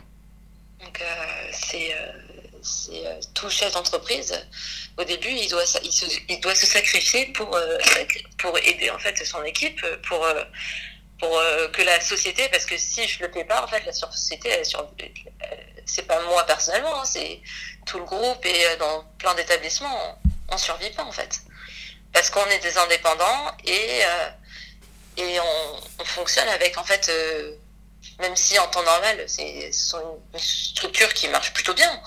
Donc 0.81 1.01
euh, 1.01 1.49
c'est 1.53 1.95
euh, 1.95 3.21
tout 3.35 3.49
chef 3.51 3.73
d'entreprise. 3.73 4.35
Au 4.99 5.05
début, 5.05 5.31
il 5.31 5.49
doit 5.49 5.65
il, 5.83 5.93
se, 5.93 6.07
il 6.29 6.41
doit 6.41 6.55
se 6.55 6.67
sacrifier 6.67 7.27
pour 7.27 7.59
pour 8.39 8.59
aider 8.59 8.91
en 8.91 8.99
fait 8.99 9.17
son 9.25 9.43
équipe 9.45 9.85
pour 10.03 10.27
pour 11.19 11.39
euh, 11.39 11.69
que 11.69 11.83
la 11.83 12.01
société 12.01 12.49
parce 12.51 12.67
que 12.67 12.77
si 12.77 13.07
je 13.09 13.23
le 13.23 13.31
paie 13.31 13.45
pas 13.45 13.63
en 13.63 13.67
fait 13.67 13.85
la 13.85 13.93
société 13.93 14.51
elle 14.51 14.65
c'est 15.87 16.03
pas 16.03 16.21
moi 16.23 16.45
personnellement 16.45 17.01
hein, 17.01 17.05
c'est 17.05 17.41
tout 17.87 17.99
le 17.99 18.05
groupe 18.05 18.45
et 18.45 18.67
euh, 18.67 18.77
dans 18.77 19.05
plein 19.19 19.35
d'établissements 19.35 20.19
on, 20.49 20.59
survit 20.59 20.91
pas 20.91 21.05
en 21.05 21.13
fait. 21.13 21.41
Parce 22.13 22.31
qu'on 22.31 22.45
est 22.47 22.61
des 22.61 22.79
indépendants 22.79 23.57
et 23.65 24.05
euh, 24.05 24.31
et 25.17 25.41
on, 25.41 25.81
on 26.01 26.05
fonctionne 26.05 26.49
avec 26.49 26.77
en 26.77 26.85
fait 26.85 27.11
même 28.19 28.37
si 28.37 28.59
en 28.59 28.67
temps 28.69 28.83
normal 28.83 29.25
c'est 29.27 29.71
une 29.71 30.39
structure 30.39 31.13
qui 31.15 31.29
marche 31.29 31.55
plutôt 31.55 31.73
bien 31.73 32.03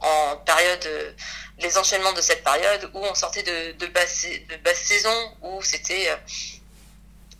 en 0.00 0.36
période 0.44 1.16
les 1.58 1.78
enchaînements 1.78 2.12
de 2.12 2.20
cette 2.20 2.44
période 2.44 2.90
où 2.92 2.98
on 2.98 3.14
sortait 3.14 3.42
de, 3.42 3.86
basse 3.86 4.26
de 4.26 4.56
basse 4.56 4.82
saison 4.82 5.32
où 5.40 5.62
c'était 5.62 6.14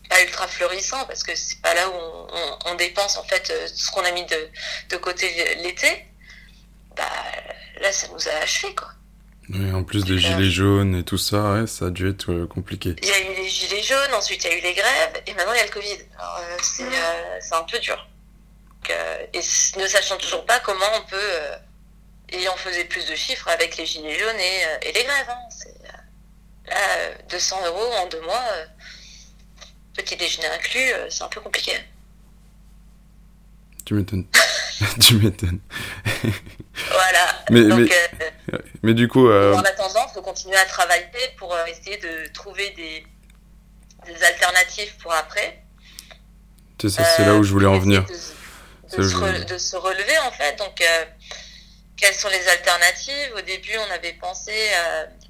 pas 0.09 0.23
ultra 0.23 0.47
florissant 0.49 1.05
parce 1.07 1.23
que 1.23 1.35
c'est 1.35 1.61
pas 1.61 1.75
là 1.75 1.89
où 1.89 1.93
on, 1.93 2.27
on- 2.33 2.59
on 2.73 2.75
dépense 2.75 3.17
en 3.17 3.25
fait 3.25 3.51
euh, 3.51 3.67
ce 3.75 3.91
qu'on 3.91 4.03
a 4.05 4.11
mis 4.13 4.25
de, 4.27 4.49
de 4.91 4.97
côté 4.97 5.29
l'été 5.63 6.07
bah 6.97 7.05
là 7.81 7.93
ça 7.93 8.09
nous 8.09 8.29
a 8.29 8.33
achevé 8.43 8.75
quoi 8.75 8.89
Oui, 9.51 9.73
en 9.73 9.85
plus 9.85 10.05
des 10.05 10.19
gilets 10.19 10.51
jaunes 10.51 10.97
et 10.97 11.05
tout 11.05 11.19
ça, 11.19 11.53
ouais, 11.53 11.67
ça 11.67 11.87
a 11.87 11.91
dû 11.91 12.09
être 12.11 12.47
compliqué. 12.47 12.97
Il 13.03 13.09
y 13.09 13.13
a 13.13 13.19
eu 13.21 13.35
les 13.37 13.49
gilets 13.49 13.83
jaunes, 13.83 14.15
ensuite 14.15 14.43
il 14.45 14.51
y 14.51 14.55
a 14.55 14.59
eu 14.59 14.61
les 14.63 14.75
grèves, 14.75 15.23
et 15.27 15.35
maintenant 15.35 15.53
il 15.53 15.59
y 15.59 15.61
a 15.61 15.67
le 15.67 15.71
Covid. 15.71 15.99
c'est 16.63 17.55
un 17.55 17.63
peu 17.65 17.79
dur. 17.79 18.09
et 19.35 19.39
ne 19.79 19.87
sachant 19.87 20.17
toujours 20.17 20.45
pas 20.47 20.59
comment 20.61 20.91
on 20.97 21.03
peut 21.07 21.33
et 22.31 22.49
on 22.49 22.57
faisait 22.57 22.85
plus 22.87 23.07
de 23.07 23.15
chiffres 23.15 23.49
avec 23.49 23.77
les 23.77 23.87
gilets 23.87 24.19
jaunes 24.19 24.41
et, 24.41 24.93
les 24.93 25.05
grèves. 25.05 25.29
Hein. 25.29 25.49
là, 26.69 27.15
200 27.31 27.67
euros 27.67 27.93
en 28.03 28.07
deux 28.07 28.21
mois, 28.23 28.43
petit 29.97 30.17
déjeuner 30.17 30.49
inclus, 30.49 30.93
c'est 31.11 31.25
un 31.25 31.29
peu 31.29 31.41
compliqué. 31.41 31.73
Tu 33.87 33.95
m'étonnes. 33.95 34.27
tu 35.01 35.15
m'étonnes. 35.15 35.61
voilà. 36.91 37.45
Mais, 37.51 37.63
mais, 37.63 37.89
euh, 38.53 38.59
mais, 38.83 38.95
du 38.95 39.07
coup. 39.07 39.29
Euh... 39.29 39.55
En 39.55 39.61
attendant, 39.61 40.05
il 40.09 40.13
faut 40.13 40.23
continuer 40.23 40.57
à 40.57 40.65
travailler 40.65 41.07
pour 41.39 41.55
euh, 41.55 41.65
essayer 41.67 41.97
de 41.99 42.33
trouver 42.33 42.71
des, 42.71 43.07
des 44.07 44.23
alternatives 44.25 44.93
pour 45.01 45.13
après. 45.13 45.63
C'est 46.83 46.91
ça, 46.91 47.05
c'est 47.05 47.25
là 47.25 47.37
où 47.37 47.45
je 47.45 47.53
voulais 47.53 47.67
en 47.67 47.79
venir. 47.79 48.05
De, 48.05 49.03
se, 49.03 49.45
de, 49.45 49.59
se 49.59 49.77
relever 49.77 50.19
en 50.19 50.33
fait. 50.33 50.59
Donc, 50.59 50.81
euh, 50.81 51.05
quelles 51.97 52.15
sont 52.15 52.29
les 52.29 52.49
alternatives? 52.49 53.35
Au 53.37 53.41
début, 53.43 53.79
on 53.89 53.95
avait 53.95 54.15
pensé 54.15 54.53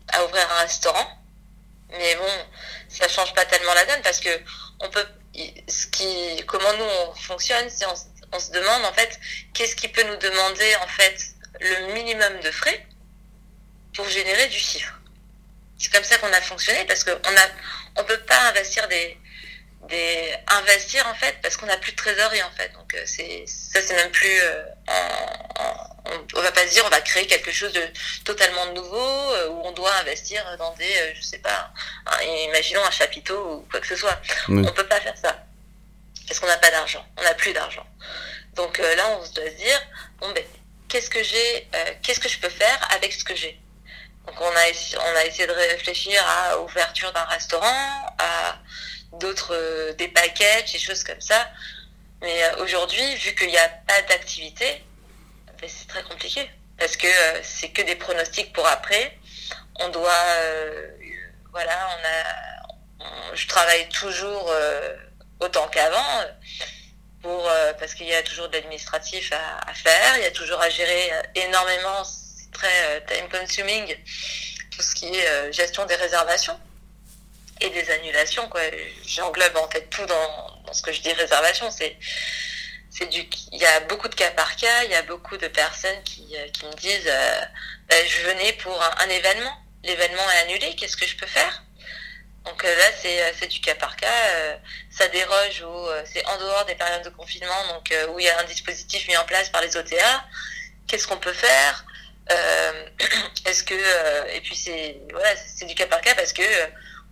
à 0.08 0.25
ouvrir 0.25 0.42
un 0.56 0.62
restaurant. 0.62 1.06
Mais 1.90 2.16
bon, 2.16 2.47
ça 2.88 3.09
change 3.09 3.33
pas 3.35 3.45
tellement 3.45 3.75
la 3.75 3.85
donne 3.87 4.02
parce 4.02 4.21
que 4.21 4.31
on 4.81 4.88
peut. 4.90 5.07
Ce 5.69 5.87
qui, 5.88 6.43
comment 6.47 6.73
nous 6.78 6.85
on 6.85 7.14
fonctionne, 7.14 7.69
c'est 7.69 7.85
on 7.85 7.95
on 8.33 8.38
se 8.38 8.50
demande 8.50 8.85
en 8.85 8.93
fait 8.93 9.19
qu'est-ce 9.55 9.76
qui 9.76 9.88
peut 9.88 10.02
nous 10.02 10.16
demander 10.16 10.76
en 10.83 10.88
fait 10.88 11.16
le 11.61 11.93
minimum 11.93 12.40
de 12.40 12.50
frais 12.50 12.87
pour 13.95 14.09
générer 14.09 14.49
du 14.49 14.59
chiffre. 14.59 14.93
C'est 15.78 15.93
comme 15.93 16.05
ça 16.05 16.19
qu'on 16.19 16.33
a 16.33 16.40
fonctionné 16.40 16.85
parce 16.87 17.05
qu'on 17.05 17.12
a 17.12 17.47
on 17.97 18.05
peut 18.05 18.21
pas 18.21 18.49
investir 18.49 18.87
des 18.88 19.19
investir 20.49 21.07
en 21.07 21.14
fait 21.14 21.37
parce 21.43 21.57
qu'on 21.57 21.66
n'a 21.66 21.76
plus 21.76 21.93
de 21.93 21.97
trésorerie 21.97 22.43
en 22.43 22.50
fait. 22.50 22.73
Donc 22.73 22.95
euh, 22.95 23.02
c'est 23.05 23.45
ça 23.47 23.81
c'est 23.83 23.95
même 23.95 24.11
plus 24.11 24.40
euh, 24.40 24.64
on, 26.35 26.40
va 26.40 26.52
pas 26.52 26.66
se 26.66 26.73
dire 26.73 26.85
on 26.87 26.90
va 26.90 27.00
créer 27.00 27.26
quelque 27.26 27.52
chose 27.52 27.73
de 27.73 27.83
totalement 28.25 28.66
nouveau 28.73 28.97
euh, 29.33 29.49
où 29.50 29.62
on 29.64 29.73
doit 29.73 29.95
investir 29.97 30.45
dans 30.59 30.75
des 30.75 31.14
je 31.14 31.23
sais 31.23 31.38
pas 31.38 31.71
imaginons 32.49 32.85
un 32.85 32.90
chapiteau 32.90 33.57
ou 33.57 33.69
quoi 33.71 33.81
que 33.81 33.87
ce 33.87 33.97
soit. 33.97 34.21
On 34.49 34.73
peut 34.73 34.87
pas 34.87 35.00
faire 35.00 35.16
ça 35.16 35.37
parce 36.26 36.40
qu'on 36.40 36.47
n'a 36.47 36.57
pas 36.57 36.71
d'argent, 36.71 37.05
on 37.16 37.23
n'a 37.23 37.35
plus 37.35 37.52
d'argent. 37.52 37.87
Donc 38.55 38.81
euh, 38.81 38.97
là, 38.97 39.19
on 39.21 39.25
se 39.25 39.33
doit 39.33 39.45
se 39.45 39.57
dire, 39.57 39.81
bon 40.19 40.31
ben, 40.33 40.45
qu'est-ce 40.88 41.11
que 41.11 41.23
j'ai, 41.23 41.69
euh, 41.75 41.93
qu'est-ce 42.02 42.21
que 42.21 42.28
je 42.28 42.38
peux 42.38 42.49
faire 42.49 42.78
avec 42.90 43.12
ce 43.12 43.23
que 43.23 43.35
j'ai? 43.35 43.61
Donc 44.26 44.40
on 44.40 44.49
a, 44.49 45.11
on 45.12 45.16
a 45.16 45.25
essayé 45.25 45.47
de 45.47 45.52
réfléchir 45.52 46.21
à 46.26 46.57
l'ouverture 46.57 47.12
d'un 47.12 47.25
restaurant, 47.25 48.14
à 48.19 48.59
d'autres, 49.13 49.55
euh, 49.55 49.93
des 49.95 50.09
packages, 50.09 50.73
des 50.73 50.79
choses 50.79 51.05
comme 51.05 51.21
ça. 51.21 51.49
Mais 52.23 52.43
aujourd'hui, 52.61 53.15
vu 53.17 53.35
qu'il 53.35 53.49
n'y 53.49 53.59
a 53.59 53.69
pas 53.69 54.03
d'activité, 54.09 54.83
ben, 55.61 55.69
c'est 55.69 55.89
très 55.89 56.03
compliqué. 56.03 56.51
Parce 56.79 56.97
que 56.97 57.09
c'est 57.43 57.71
que 57.71 57.83
des 57.83 57.97
pronostics 57.97 58.53
pour 58.53 58.67
après. 58.67 59.19
On 59.81 59.89
doit, 59.89 60.25
voilà, 61.53 61.89
on 61.91 63.05
a, 63.05 63.35
je 63.35 63.47
travaille 63.47 63.89
toujours 63.89 64.51
autant 65.41 65.69
qu'avant, 65.69 66.25
pour 67.27 67.49
euh, 67.49 67.73
parce 67.79 67.95
qu'il 67.95 68.07
y 68.07 68.15
a 68.15 68.23
toujours 68.23 68.49
de 68.49 68.55
l'administratif 68.55 69.33
à, 69.33 69.75
faire, 69.75 70.17
il 70.17 70.23
y 70.23 70.27
a 70.27 70.31
toujours 70.31 70.61
à 70.61 70.71
gérer 70.71 71.13
euh, 71.13 71.23
énormément, 71.35 72.05
c'est 72.05 72.51
très 72.53 72.97
euh, 72.97 73.01
time 73.07 73.29
consuming, 73.29 73.97
tout 74.71 74.83
ce 74.83 74.95
qui 74.95 75.07
est 75.07 75.53
gestion 75.53 75.85
des 75.87 75.97
réservations 75.97 76.59
et 77.61 77.71
des 77.71 77.91
annulations. 77.91 78.49
Quoi. 78.49 78.63
J'englobe 79.07 79.57
en 79.57 79.69
fait 79.71 79.89
tout 79.91 80.07
dans, 80.07 80.61
dans 80.67 80.73
ce 80.73 80.83
que 80.83 80.93
je 80.93 81.01
dis 81.01 81.13
réservation. 81.13 81.71
C'est 81.71 81.97
c'est 82.91 83.07
du 83.07 83.29
il 83.53 83.59
y 83.59 83.67
a 83.67 83.81
beaucoup 83.81 84.09
de 84.09 84.15
cas 84.15 84.31
par 84.31 84.57
cas 84.57 84.85
il 84.85 84.91
y 84.91 84.95
a 84.95 85.03
beaucoup 85.03 85.37
de 85.37 85.49
personnes 85.49 86.03
qui, 86.05 86.35
qui 86.53 86.65
me 86.65 86.75
disent 86.77 87.13
ben, 87.89 88.07
je 88.07 88.23
venais 88.23 88.55
pour 88.55 88.81
un, 88.83 89.09
événement 89.11 89.55
l'événement 89.85 90.31
est 90.31 90.39
annulé 90.45 90.75
qu'est-ce 90.77 90.97
que 90.97 91.07
je 91.07 91.17
peux 91.17 91.27
faire? 91.27 91.63
Donc 92.47 92.65
euh, 92.65 92.77
là, 92.77 92.85
euh, 93.05 93.33
c'est 93.39 93.49
du 93.49 93.61
cas 93.61 93.75
par 93.75 93.97
cas. 93.97 94.07
Euh, 94.37 94.57
ça 94.91 95.09
déroge 95.09 95.63
ou 95.63 95.89
c'est 96.05 96.25
en 96.27 96.39
dehors 96.39 96.65
des 96.65 96.77
périodes 96.77 97.03
de 97.03 97.11
confinement, 97.11 97.67
donc 97.69 97.93
où 98.11 98.21
il 98.21 98.25
y 98.25 98.29
a 98.29 98.39
un 98.41 98.45
dispositif 98.45 99.07
mis 99.09 99.17
en 99.17 99.25
place 99.25 99.51
par 99.51 99.61
les 99.61 99.77
OTA. 99.77 100.25
Qu'est-ce 100.87 101.07
qu'on 101.07 101.19
peut 101.19 101.33
faire? 101.33 101.85
Est-ce 103.45 103.63
que 103.63 103.75
et 104.35 104.41
puis 104.41 104.57
c'est 104.57 104.99
voilà, 105.13 105.29
c'est 105.37 105.67
du 105.67 105.75
cas 105.75 105.87
par 105.87 106.01
cas 106.01 106.15
parce 106.15 106.33
que 106.33 106.43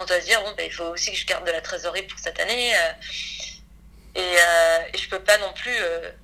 on 0.01 0.05
doit 0.05 0.21
se 0.21 0.27
dire 0.27 0.41
bon, 0.43 0.53
ben, 0.57 0.67
il 0.67 0.73
faut 0.73 0.85
aussi 0.85 1.13
que 1.13 1.19
je 1.19 1.27
garde 1.27 1.47
de 1.47 1.53
la 1.53 1.61
trésorerie 1.61 2.03
pour 2.03 2.19
cette 2.19 2.39
année. 2.41 2.73
et, 4.15 4.21
et 4.93 4.99
je 4.99 5.09
peux 5.09 5.21
pas 5.21 5.39
non 5.39 5.53
plus 5.53 5.77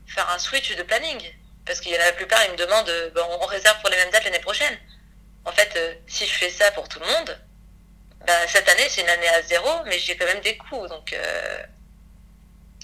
faire 0.07 0.29
un 0.31 0.39
switch 0.39 0.77
de 0.77 0.83
planning 0.83 1.21
parce 1.67 1.81
qu'il 1.81 1.93
y 1.93 1.97
en 1.97 2.01
a 2.01 2.07
la 2.07 2.13
plupart 2.13 2.45
ils 2.45 2.53
me 2.53 2.57
demandent 2.57 2.93
on 3.41 3.47
réserve 3.47 3.81
pour 3.81 3.91
les 3.91 3.97
mêmes 3.97 4.11
dates 4.11 4.25
l'année 4.25 4.41
prochaine. 4.41 4.77
En 5.45 5.53
fait, 5.53 5.79
si 6.07 6.27
je 6.27 6.33
fais 6.33 6.51
ça 6.51 6.71
pour 6.73 6.89
tout 6.89 7.01
le 7.01 7.07
monde 7.07 7.39
bah, 8.27 8.47
cette 8.47 8.69
année, 8.69 8.87
c'est 8.89 9.03
une 9.03 9.09
année 9.09 9.29
à 9.29 9.43
zéro, 9.43 9.69
mais 9.87 9.99
j'ai 9.99 10.17
quand 10.17 10.27
même 10.27 10.41
des 10.43 10.57
coûts, 10.57 10.87
donc 10.89 11.13
euh, 11.13 11.63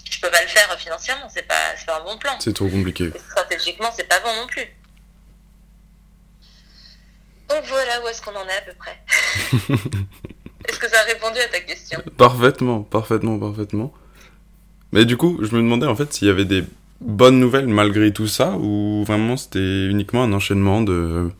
je 0.09 0.19
peux 0.19 0.31
pas 0.31 0.41
le 0.41 0.47
faire 0.47 0.79
financièrement, 0.79 1.29
c'est 1.29 1.43
pas, 1.43 1.73
pas 1.85 1.99
un 1.99 2.03
bon 2.03 2.17
plan. 2.17 2.39
C'est 2.39 2.55
trop 2.55 2.67
compliqué. 2.67 3.11
stratégiquement, 3.29 3.91
c'est 3.95 4.07
pas 4.07 4.19
bon 4.19 4.33
non 4.35 4.47
plus. 4.47 4.65
Donc 7.49 7.63
voilà 7.65 8.01
où 8.01 8.07
est-ce 8.07 8.21
qu'on 8.21 8.35
en 8.35 8.47
est 8.47 8.57
à 8.57 8.61
peu 8.61 8.73
près. 8.73 8.99
est-ce 10.77 10.85
que 10.85 10.95
ça 10.95 11.01
a 11.01 11.05
répondu 11.05 11.39
à 11.39 11.47
ta 11.47 11.59
question 11.61 11.99
Parfaitement, 12.17 12.83
parfaitement, 12.83 13.39
parfaitement. 13.39 13.91
Mais 14.91 15.05
du 15.05 15.17
coup, 15.17 15.39
je 15.41 15.55
me 15.55 15.61
demandais 15.61 15.87
en 15.87 15.95
fait 15.95 16.13
s'il 16.13 16.27
y 16.27 16.31
avait 16.31 16.45
des 16.45 16.63
bonnes 17.01 17.39
nouvelles 17.39 17.67
malgré 17.67 18.13
tout 18.13 18.27
ça, 18.27 18.51
ou 18.51 19.03
vraiment 19.03 19.37
c'était 19.37 19.87
uniquement 19.87 20.23
un 20.23 20.33
enchaînement 20.33 20.81
de... 20.81 21.31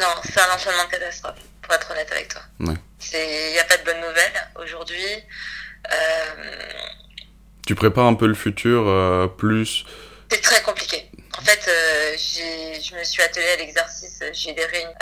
Non, 0.00 0.06
c'est 0.24 0.40
un 0.40 0.54
enchaînement 0.54 0.84
de 0.84 0.90
catastrophe, 0.90 1.34
pour 1.62 1.74
être 1.74 1.90
honnête 1.90 2.10
avec 2.10 2.28
toi. 2.28 2.40
Ouais. 2.60 2.74
Il 3.12 3.52
n'y 3.52 3.58
a 3.58 3.64
pas 3.64 3.76
de 3.76 3.84
bonnes 3.84 4.00
nouvelles 4.00 4.50
aujourd'hui. 4.62 5.04
Euh, 5.92 6.72
tu 7.66 7.74
prépares 7.74 8.06
un 8.06 8.14
peu 8.14 8.26
le 8.26 8.34
futur 8.34 8.88
euh, 8.88 9.26
plus? 9.26 9.84
C'est 10.30 10.40
très 10.40 10.62
compliqué. 10.62 11.10
En 11.38 11.42
fait, 11.42 11.68
euh, 11.68 12.16
je 12.16 12.96
me 12.96 13.04
suis 13.04 13.22
attelée 13.22 13.48
à 13.48 13.56
l'exercice, 13.56 14.22
j'ai 14.32 14.54
des 14.54 14.64
réunions. 14.64 14.94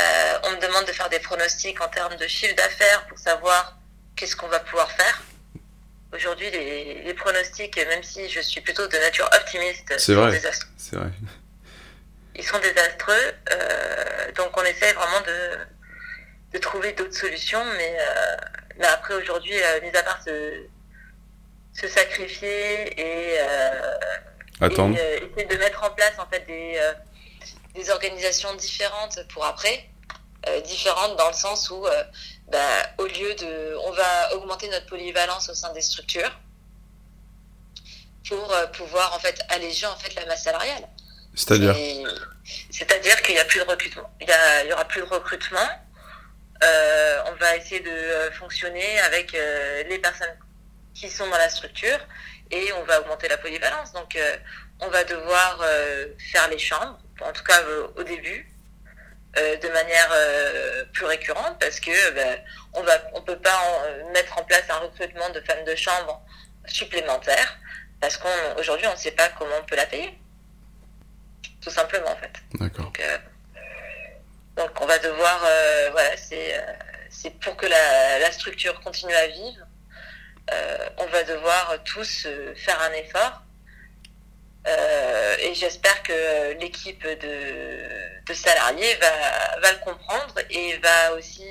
on 0.44 0.50
me 0.50 0.60
demande 0.60 0.84
de 0.84 0.92
faire 0.92 1.08
des 1.08 1.20
pronostics 1.20 1.80
en 1.80 1.88
termes 1.88 2.16
de 2.16 2.26
chiffre 2.26 2.56
d'affaires 2.56 3.06
pour 3.06 3.18
savoir 3.18 3.78
qu'est-ce 4.16 4.36
qu'on 4.36 4.48
va 4.48 4.60
pouvoir 4.60 4.90
faire. 4.90 5.22
Aujourd'hui, 6.12 6.50
les, 6.50 7.14
pronostics, 7.14 7.76
même 7.76 8.02
si 8.02 8.28
je 8.28 8.40
suis 8.40 8.60
plutôt 8.60 8.86
de 8.86 8.96
nature 8.98 9.28
optimiste, 9.34 9.98
c'est 9.98 10.14
vrai. 10.14 10.40
C'est 10.76 10.96
vrai. 10.96 11.10
Ils 12.36 12.44
sont 12.44 12.58
désastreux. 12.58 13.32
donc, 14.36 14.56
on 14.56 14.62
essaie 14.62 14.92
vraiment 14.92 15.20
de, 15.26 15.58
de 16.54 16.58
trouver 16.58 16.92
d'autres 16.92 17.16
solutions. 17.16 17.62
Mais, 17.76 17.96
euh, 17.98 18.36
mais 18.78 18.86
après, 18.86 19.14
aujourd'hui, 19.14 19.54
euh, 19.54 19.80
mis 19.82 19.94
à 19.94 20.02
part 20.02 20.22
se, 20.22 20.66
se 21.72 21.88
sacrifier 21.88 22.98
et, 22.98 23.38
euh, 23.40 23.98
Attendre. 24.60 24.96
essayer 24.96 25.46
de 25.46 25.56
mettre 25.56 25.82
en 25.82 25.90
place 25.90 26.14
en 26.18 26.26
fait 26.26 26.46
des, 26.46 26.80
des 27.74 27.90
organisations 27.90 28.54
différentes 28.54 29.18
pour 29.32 29.44
après, 29.44 29.90
différentes 30.64 31.16
dans 31.16 31.26
le 31.26 31.34
sens 31.34 31.70
où, 31.70 31.84
bah, 32.50 32.58
au 32.98 33.06
lieu 33.06 33.34
de, 33.34 33.76
on 33.84 33.92
va 33.92 34.34
augmenter 34.34 34.68
notre 34.68 34.86
polyvalence 34.86 35.48
au 35.48 35.54
sein 35.54 35.72
des 35.72 35.80
structures 35.80 36.30
pour 38.28 38.54
pouvoir 38.72 39.14
en 39.14 39.18
fait 39.18 39.40
alléger 39.50 39.86
en 39.86 39.96
fait 39.96 40.14
la 40.14 40.24
masse 40.26 40.44
salariale. 40.44 40.88
C'est-à-dire 41.34 41.74
C'est-à-dire 42.70 43.20
qu'il 43.22 43.34
n'y 43.34 43.40
a 43.40 43.44
plus 43.44 43.60
de 43.60 43.64
recrutement. 43.64 44.10
Il 44.20 44.28
y, 44.28 44.68
y 44.68 44.72
aura 44.72 44.84
plus 44.84 45.00
de 45.00 45.06
recrutement. 45.06 45.68
Euh, 46.62 47.18
on 47.26 47.34
va 47.34 47.56
essayer 47.56 47.80
de 47.80 47.90
euh, 47.90 48.30
fonctionner 48.32 48.98
avec 49.00 49.34
euh, 49.34 49.82
les 49.88 49.98
personnes 49.98 50.36
qui 50.94 51.10
sont 51.10 51.28
dans 51.28 51.36
la 51.36 51.48
structure 51.48 51.98
et 52.50 52.72
on 52.74 52.84
va 52.84 53.00
augmenter 53.00 53.28
la 53.28 53.36
polyvalence. 53.36 53.92
Donc, 53.92 54.16
on 54.80 54.88
va 54.88 55.02
devoir 55.02 55.64
faire 56.32 56.48
les 56.48 56.58
chambres, 56.58 56.98
en 57.20 57.32
tout 57.32 57.42
cas 57.42 57.60
au 57.96 58.02
début, 58.04 58.48
de 59.36 59.68
manière 59.68 60.10
plus 60.92 61.06
récurrente 61.06 61.58
parce 61.58 61.80
que 61.80 62.10
ben, 62.12 62.38
on 62.74 62.82
va 62.82 62.92
on 63.14 63.22
peut 63.22 63.38
pas 63.38 63.58
mettre 64.12 64.38
en 64.38 64.44
place 64.44 64.62
un 64.68 64.78
recrutement 64.78 65.28
de 65.30 65.40
femmes 65.40 65.64
de 65.64 65.74
chambre 65.74 66.22
supplémentaire 66.66 67.58
parce 68.00 68.16
qu'aujourd'hui 68.16 68.86
on 68.86 68.92
ne 68.92 68.98
sait 68.98 69.10
pas 69.10 69.28
comment 69.30 69.56
on 69.60 69.64
peut 69.64 69.76
la 69.76 69.86
payer 69.86 70.16
tout 71.60 71.70
simplement 71.70 72.10
en 72.10 72.16
fait 72.16 72.32
d'accord 72.54 72.92
donc 74.56 74.70
on 74.80 74.86
va 74.86 74.98
devoir, 74.98 75.42
euh, 75.44 75.90
voilà, 75.90 76.16
c'est 76.16 76.56
euh, 76.56 76.62
c'est 77.10 77.30
pour 77.40 77.56
que 77.56 77.66
la, 77.66 78.18
la, 78.18 78.30
structure 78.30 78.80
continue 78.80 79.14
à 79.14 79.26
vivre, 79.26 79.66
euh, 80.52 80.88
on 80.98 81.06
va 81.06 81.22
devoir 81.24 81.76
tous 81.84 82.26
faire 82.56 82.80
un 82.82 82.92
effort. 82.92 83.42
Et 84.66 85.54
j'espère 85.54 86.02
que 86.02 86.52
l'équipe 86.58 87.06
de, 87.06 88.32
salariés 88.32 88.94
va, 88.96 89.60
va, 89.60 89.72
le 89.72 89.78
comprendre 89.78 90.34
et 90.50 90.76
va 90.78 91.14
aussi 91.14 91.44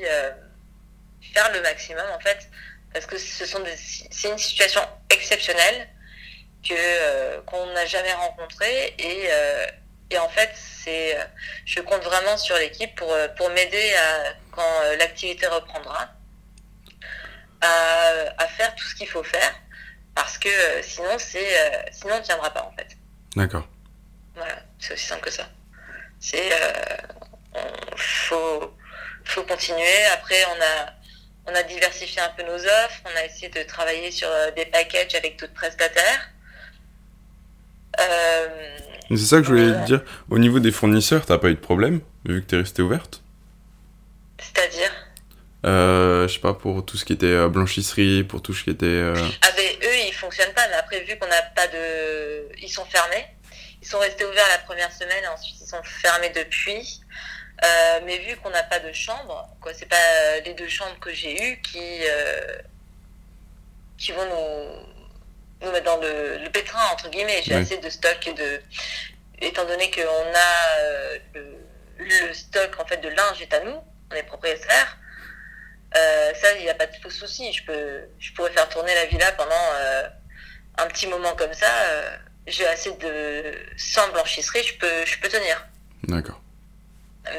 faire 1.34 1.52
le 1.54 1.62
maximum 1.62 2.06
en 2.16 2.20
fait 2.20 2.50
parce 2.92 3.06
que 3.06 3.18
ce 3.18 3.46
sont 3.46 3.64
c'est 4.12 4.30
une 4.30 4.38
situation 4.38 4.82
exceptionnelle 5.10 5.88
que 6.68 7.40
qu'on 7.42 7.66
n'a 7.68 7.86
jamais 7.86 8.14
rencontrée 8.14 8.96
et 8.98 9.30
et 10.14 10.18
en 10.20 10.30
fait, 10.30 10.52
c'est, 10.56 11.18
je 11.66 11.82
compte 11.82 12.04
vraiment 12.04 12.38
sur 12.38 12.56
l'équipe 12.58 12.94
pour, 12.96 13.12
pour 13.36 13.50
m'aider 13.50 13.96
quand 14.52 14.82
l'activité 15.00 15.48
reprendra 15.48 16.10
à, 17.62 18.12
à, 18.38 18.48
faire 18.48 18.76
tout 18.76 18.86
ce 18.86 18.94
qu'il 18.94 19.08
faut 19.08 19.24
faire 19.24 19.56
parce 20.14 20.38
que 20.38 20.50
sinon, 20.84 21.18
c'est, 21.18 21.90
sinon 21.92 22.16
on 22.20 22.22
tiendra 22.22 22.54
pas 22.54 22.62
en 22.62 22.72
fait. 22.74 22.96
D'accord. 23.36 23.68
Voilà, 24.36 24.56
c'est 24.80 24.94
aussi 24.94 25.06
simple 25.06 25.22
que 25.22 25.32
ça. 25.32 25.50
C'est, 26.20 26.52
euh, 26.54 27.58
faut, 27.96 28.74
faut 29.26 29.44
continuer. 29.44 30.06
Après, 30.14 30.44
on 30.46 30.62
a, 30.62 31.52
on 31.52 31.56
a 31.56 31.64
diversifié 31.64 32.22
un 32.22 32.30
peu 32.30 32.44
nos 32.44 32.56
offres. 32.56 33.02
On 33.06 33.18
a 33.18 33.26
essayé 33.26 33.50
de 33.50 33.64
travailler 33.64 34.12
sur 34.12 34.30
des 34.56 34.66
packages 34.66 35.16
avec 35.16 35.40
d'autres 35.40 35.54
prestataires. 35.54 36.30
Euh, 38.00 38.78
c'est 39.10 39.18
ça 39.18 39.38
que 39.38 39.44
je 39.44 39.50
voulais 39.50 39.74
te 39.82 39.86
dire. 39.86 40.02
Au 40.30 40.40
niveau 40.40 40.60
des 40.60 40.72
fournisseurs, 40.72 41.26
t'as 41.26 41.38
pas 41.38 41.50
eu 41.50 41.56
de 41.56 41.60
problème, 41.60 42.02
vu 42.26 42.42
que 42.42 42.48
t'es 42.48 42.58
restée 42.58 42.82
ouverte? 42.82 43.22
C'est-à-dire? 44.40 44.92
euh, 44.92 45.13
Je 45.64 46.28
sais 46.32 46.40
pas, 46.40 46.54
pour 46.54 46.86
tout 46.86 46.98
ce 46.98 47.06
qui 47.06 47.14
était 47.14 47.26
euh, 47.26 47.50
blanchisserie, 47.50 48.24
pour 48.24 48.42
tout 48.42 48.54
ce 48.54 48.64
qui 48.64 48.70
était... 48.70 48.86
Euh... 48.86 49.16
Ah 49.42 49.52
ben, 49.56 49.70
eux, 49.84 49.98
ils 50.08 50.14
fonctionnent 50.14 50.54
pas, 50.54 50.68
mais 50.68 50.76
après, 50.76 51.02
vu 51.02 51.18
qu'on 51.18 51.28
n'a 51.28 51.42
pas 51.42 51.68
de... 51.68 52.50
Ils 52.62 52.70
sont 52.72 52.86
fermés. 52.86 53.26
Ils 53.82 53.88
sont 53.88 54.00
restés 54.00 54.26
ouverts 54.26 54.48
la 54.50 54.60
première 54.60 54.92
semaine, 54.94 55.26
ensuite 55.34 55.58
ils 55.60 55.68
sont 55.68 55.84
fermés 55.84 56.30
depuis. 56.30 57.02
Euh, 57.64 58.00
mais 58.06 58.18
vu 58.20 58.38
qu'on 58.38 58.50
n'a 58.50 58.64
pas 58.64 58.80
de 58.80 58.92
chambre, 58.94 59.48
quoi, 59.60 59.74
c'est 59.74 59.88
pas 59.88 60.40
les 60.46 60.54
deux 60.54 60.70
chambres 60.70 60.98
que 61.00 61.14
j'ai 61.14 61.34
eues 61.34 61.62
qui, 61.62 62.00
euh, 62.08 62.58
qui 63.98 64.14
vont 64.14 64.26
nous 64.26 65.66
nous 65.66 65.72
mettre 65.72 65.86
dans 65.86 66.02
le, 66.02 66.38
le 66.38 66.50
pétrin, 66.50 66.86
entre 66.92 67.10
guillemets. 67.10 67.42
J'ai 67.44 67.56
assez 67.56 67.78
de 67.78 67.90
stock 67.90 68.26
et 68.28 68.34
de. 68.34 68.62
Étant 69.40 69.66
donné 69.66 69.92
qu'on 69.92 70.02
a 70.02 70.80
euh, 70.80 71.18
le, 71.34 71.58
le, 72.00 72.34
stock 72.34 72.80
en 72.80 72.86
fait 72.86 72.98
de 72.98 73.10
linge 73.10 73.42
est 73.42 73.54
à 73.54 73.60
nous, 73.62 73.78
on 74.12 74.16
est 74.16 74.24
propriétaire. 74.24 74.98
Euh, 75.96 76.34
ça, 76.34 76.54
il 76.58 76.64
n'y 76.64 76.70
a 76.70 76.76
pas 76.76 76.88
de 76.88 77.10
souci. 77.10 77.52
Je 77.54 77.64
peux, 77.66 78.02
je 78.20 78.34
pourrais 78.34 78.52
faire 78.52 78.68
tourner 78.70 78.94
la 78.96 79.06
villa 79.06 79.32
pendant 79.34 79.52
euh, 79.76 80.08
un 80.78 80.88
petit 80.88 81.08
moment 81.08 81.36
comme 81.36 81.54
ça. 81.54 81.70
Euh, 81.70 82.18
j'ai 82.48 82.66
assez 82.68 82.92
de 82.92 83.54
sans 83.78 84.12
blanchisserie, 84.12 84.64
je 84.64 84.78
peux, 84.78 85.06
je 85.06 85.18
peux 85.20 85.30
tenir. 85.30 85.66
D'accord. 86.04 86.42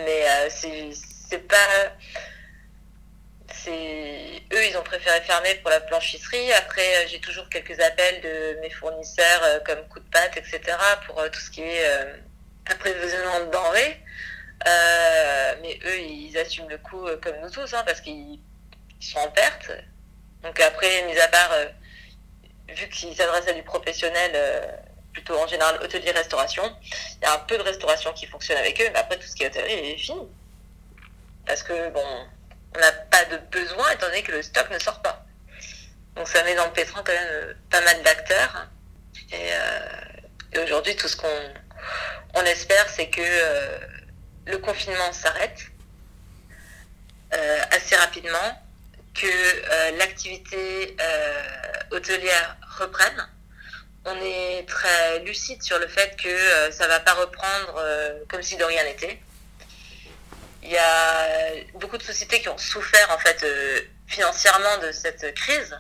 Mais 0.05 0.25
c'est 0.49 1.47
pas 1.47 1.93
eux, 3.67 4.67
ils 4.67 4.77
ont 4.79 4.83
préféré 4.83 5.21
fermer 5.23 5.55
pour 5.57 5.71
la 5.71 5.81
blanchisserie. 5.81 6.53
Après, 6.55 7.07
j'ai 7.09 7.21
toujours 7.21 7.49
quelques 7.51 7.79
appels 7.81 8.21
de 8.23 8.61
mes 8.63 8.71
fournisseurs 8.71 9.63
comme 9.65 9.87
Coup 9.89 10.01
de 10.01 10.09
Pâte, 10.11 10.37
etc. 10.37 10.61
pour 11.07 11.23
tout 11.31 11.41
ce 11.41 11.51
qui 11.51 11.63
est 11.63 11.85
approvisionnement 12.67 13.41
de 13.41 13.51
denrées. 13.51 14.01
Mais 14.65 15.79
eux, 15.85 16.01
ils 16.01 16.37
assument 16.39 16.69
le 16.69 16.79
coup 16.79 17.07
comme 17.23 17.37
nous 17.43 17.51
tous, 17.51 17.73
hein, 17.75 17.83
parce 17.87 18.01
qu'ils 18.01 18.39
sont 19.01 19.19
en 19.19 19.31
perte. 19.31 19.71
Donc 20.43 20.59
après, 20.61 21.03
mis 21.03 21.19
à 21.19 21.29
part, 21.29 21.51
vu 22.69 22.89
qu'ils 22.89 23.15
s'adressent 23.17 23.49
à 23.49 23.53
du 23.53 23.63
professionnel, 23.63 24.33
plutôt 25.13 25.39
en 25.39 25.47
général 25.47 25.81
hôtelier-restauration, 25.83 26.65
il 26.83 27.23
y 27.23 27.27
a 27.27 27.35
un 27.35 27.39
peu 27.39 27.57
de 27.57 27.63
restauration 27.63 28.13
qui 28.13 28.27
fonctionne 28.27 28.59
avec 28.59 28.81
eux, 28.81 28.89
mais 28.93 28.99
après 28.99 29.17
tout 29.17 29.27
ce 29.27 29.35
qui 29.35 29.45
est 29.45 29.47
hôtellerie 29.47 29.93
est 29.93 29.97
fini. 29.97 30.29
Parce 31.47 31.63
que 31.63 31.91
bon, 31.91 32.05
on 32.75 32.81
n'a 32.81 32.93
pas 32.93 33.25
de 33.27 33.37
besoin 33.51 33.91
étant 33.93 34.07
donné 34.07 34.23
que 34.23 34.33
le 34.33 34.43
stock 34.43 34.69
ne 34.71 34.79
sort 34.79 35.01
pas. 35.01 35.25
Donc 36.17 36.29
ça 36.29 36.43
met 36.45 36.55
dans 36.55 36.67
le 36.67 36.73
pétrin 36.73 37.03
quand 37.05 37.13
même 37.13 37.29
euh, 37.31 37.55
pas 37.71 37.81
mal 37.81 38.03
d'acteurs. 38.03 38.69
Et, 39.33 39.53
euh, 39.53 40.63
aujourd'hui, 40.63 40.95
tout 40.97 41.09
ce 41.09 41.17
qu'on 41.17 41.55
on 42.35 42.43
espère, 42.43 42.89
c'est 42.89 43.09
que 43.09 43.21
euh, 43.23 43.79
le 44.47 44.59
confinement 44.59 45.13
s'arrête 45.13 45.71
euh, 47.35 47.61
assez 47.71 47.97
rapidement, 47.97 48.63
que 49.15 49.27
euh, 49.27 49.97
l'activité 49.97 50.97
euh, 51.01 51.43
hôtelière 51.93 52.57
reprenne. 52.79 53.29
On 54.05 54.17
est 54.21 54.69
très 54.69 55.21
lucide 55.21 55.63
sur 55.63 55.79
le 55.79 55.89
fait 55.89 56.17
que 56.17 56.71
ça 56.71 56.87
va 56.87 57.01
pas 57.01 57.15
reprendre 57.15 57.83
comme 58.29 58.43
si 58.43 58.57
de 58.57 58.65
rien 58.65 58.85
n'était 58.85 59.19
il 60.63 60.71
y 60.71 60.77
a 60.77 61.27
beaucoup 61.75 61.97
de 61.97 62.03
sociétés 62.03 62.41
qui 62.41 62.51
ont 62.51 62.59
souffert 62.59 63.11
en 63.11 63.19
fait 63.19 63.47
financièrement 64.07 64.79
de 64.79 64.93
cette 64.93 65.35
crise. 65.35 65.79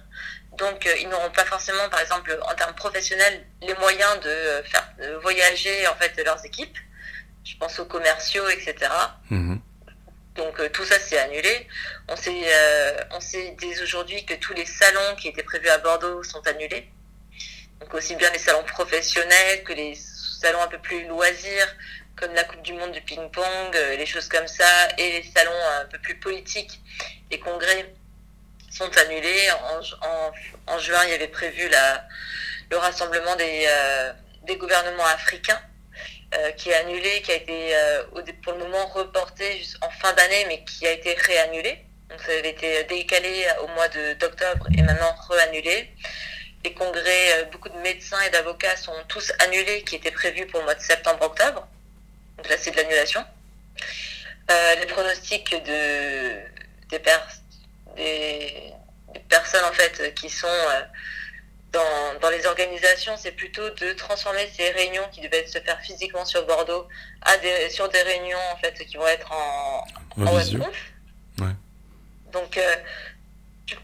Donc 0.56 0.88
ils 1.00 1.08
n'auront 1.08 1.30
pas 1.30 1.44
forcément, 1.44 1.86
par 1.90 2.00
exemple, 2.00 2.38
en 2.48 2.54
termes 2.54 2.74
professionnels, 2.74 3.44
les 3.60 3.74
moyens 3.74 4.18
de 4.20 4.62
faire 4.70 4.90
voyager 5.20 5.86
en 5.86 5.94
fait 5.96 6.18
leurs 6.24 6.42
équipes. 6.46 6.78
Je 7.44 7.56
pense 7.56 7.78
aux 7.78 7.84
commerciaux, 7.84 8.48
etc. 8.48 8.74
Mmh. 9.30 9.56
Donc 10.36 10.58
euh, 10.60 10.68
tout 10.70 10.84
ça 10.84 10.98
c'est 10.98 11.18
annulé. 11.18 11.68
On 12.08 12.16
sait, 12.16 12.42
euh, 12.46 12.96
on 13.12 13.20
sait 13.20 13.54
dès 13.60 13.80
aujourd'hui 13.82 14.24
que 14.24 14.34
tous 14.34 14.52
les 14.54 14.66
salons 14.66 15.14
qui 15.16 15.28
étaient 15.28 15.42
prévus 15.42 15.68
à 15.68 15.78
Bordeaux 15.78 16.22
sont 16.22 16.44
annulés. 16.46 16.88
Donc 17.80 17.92
aussi 17.94 18.16
bien 18.16 18.30
les 18.30 18.38
salons 18.38 18.64
professionnels 18.64 19.62
que 19.64 19.72
les 19.72 19.94
salons 20.40 20.62
un 20.62 20.68
peu 20.68 20.78
plus 20.78 21.06
loisirs, 21.06 21.68
comme 22.16 22.32
la 22.34 22.44
Coupe 22.44 22.62
du 22.62 22.72
Monde 22.72 22.92
du 22.92 23.00
ping-pong, 23.02 23.74
euh, 23.76 23.96
les 23.96 24.06
choses 24.06 24.28
comme 24.28 24.46
ça, 24.46 24.88
et 24.98 25.20
les 25.20 25.30
salons 25.34 25.62
un 25.80 25.84
peu 25.86 25.98
plus 25.98 26.16
politiques, 26.16 26.80
les 27.30 27.38
congrès 27.38 27.94
sont 28.70 28.90
annulés. 28.98 29.48
En, 29.52 30.06
en, 30.06 30.32
en 30.74 30.78
juin, 30.78 31.04
il 31.04 31.10
y 31.10 31.14
avait 31.14 31.28
prévu 31.28 31.68
la, 31.68 32.04
le 32.70 32.76
rassemblement 32.78 33.36
des, 33.36 33.66
euh, 33.68 34.12
des 34.44 34.56
gouvernements 34.56 35.06
africains, 35.06 35.60
euh, 36.36 36.50
qui 36.52 36.70
est 36.70 36.74
annulé, 36.74 37.22
qui 37.22 37.32
a 37.32 37.34
été 37.34 37.76
euh, 37.76 38.04
pour 38.42 38.52
le 38.52 38.58
moment 38.60 38.86
reporté 38.86 39.62
en 39.82 39.90
fin 39.90 40.12
d'année, 40.12 40.44
mais 40.48 40.64
qui 40.64 40.86
a 40.86 40.92
été 40.92 41.14
réannulé. 41.14 41.84
Donc 42.10 42.20
ça 42.20 42.32
avait 42.32 42.50
été 42.50 42.84
décalé 42.84 43.46
au 43.62 43.66
mois 43.68 43.88
d'octobre 43.88 44.66
et 44.76 44.82
maintenant 44.82 45.14
reannulé. 45.28 45.90
Les 46.64 46.72
congrès, 46.72 47.44
beaucoup 47.52 47.68
de 47.68 47.78
médecins 47.78 48.20
et 48.26 48.30
d'avocats 48.30 48.76
sont 48.76 48.94
tous 49.08 49.32
annulés, 49.40 49.82
qui 49.82 49.96
étaient 49.96 50.10
prévus 50.10 50.46
pour 50.46 50.60
le 50.60 50.64
mois 50.64 50.74
de 50.74 50.80
septembre-octobre. 50.80 51.66
Donc 52.36 52.48
là, 52.48 52.56
c'est 52.58 52.70
de 52.70 52.76
l'annulation. 52.76 53.24
Euh, 54.50 54.74
les 54.76 54.86
pronostics 54.86 55.50
de, 55.64 56.38
des, 56.90 57.00
des, 57.96 58.74
personnes 59.28 59.64
en 59.64 59.72
fait 59.72 60.14
qui 60.14 60.28
sont 60.28 60.46
euh, 60.46 60.82
dans, 61.74 62.20
dans, 62.20 62.30
les 62.30 62.46
organisations, 62.46 63.16
c'est 63.16 63.32
plutôt 63.32 63.68
de 63.68 63.92
transformer 63.92 64.48
ces 64.56 64.70
réunions 64.70 65.06
qui 65.12 65.20
devaient 65.20 65.46
se 65.46 65.58
faire 65.58 65.80
physiquement 65.80 66.24
sur 66.24 66.46
Bordeaux 66.46 66.88
à 67.22 67.36
des, 67.38 67.68
sur 67.68 67.88
des 67.88 68.00
réunions 68.00 68.38
en 68.52 68.56
fait 68.56 68.72
qui 68.86 68.96
vont 68.96 69.06
être 69.06 69.30
en, 69.32 69.84
en, 70.18 70.26
en 70.26 70.34
webconf. 70.34 70.76
Ouais. 71.40 71.54
Donc, 72.32 72.56
euh, 72.56 72.76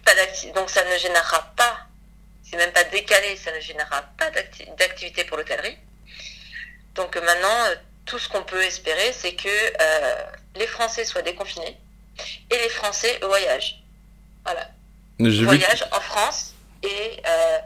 pas 0.05 0.13
donc 0.55 0.71
ça 0.71 0.85
ne 0.85 0.97
générera 0.99 1.53
pas, 1.57 1.87
c'est 2.49 2.57
même 2.57 2.73
pas 2.73 2.85
décalé, 2.85 3.37
ça 3.37 3.53
ne 3.53 3.61
générera 3.61 4.03
pas 4.17 4.31
d'activité 4.79 5.25
pour 5.25 5.37
l'hôtellerie. 5.37 5.77
Donc 6.95 7.17
maintenant, 7.17 7.59
tout 8.07 8.19
ce 8.19 8.29
qu'on 8.29 8.43
peut 8.43 8.63
espérer, 8.63 9.13
c'est 9.13 9.35
que 9.35 9.49
euh, 9.49 10.25
les 10.57 10.67
Français 10.67 11.05
soient 11.05 11.23
déconfinés 11.23 11.77
et 12.51 12.57
les 12.57 12.69
Français 12.69 13.19
voyagent. 13.23 13.83
Voilà. 14.45 14.69
Voyagent 15.19 15.87
en 15.93 16.01
France 16.01 16.55
et, 16.83 17.23
euh, 17.27 17.59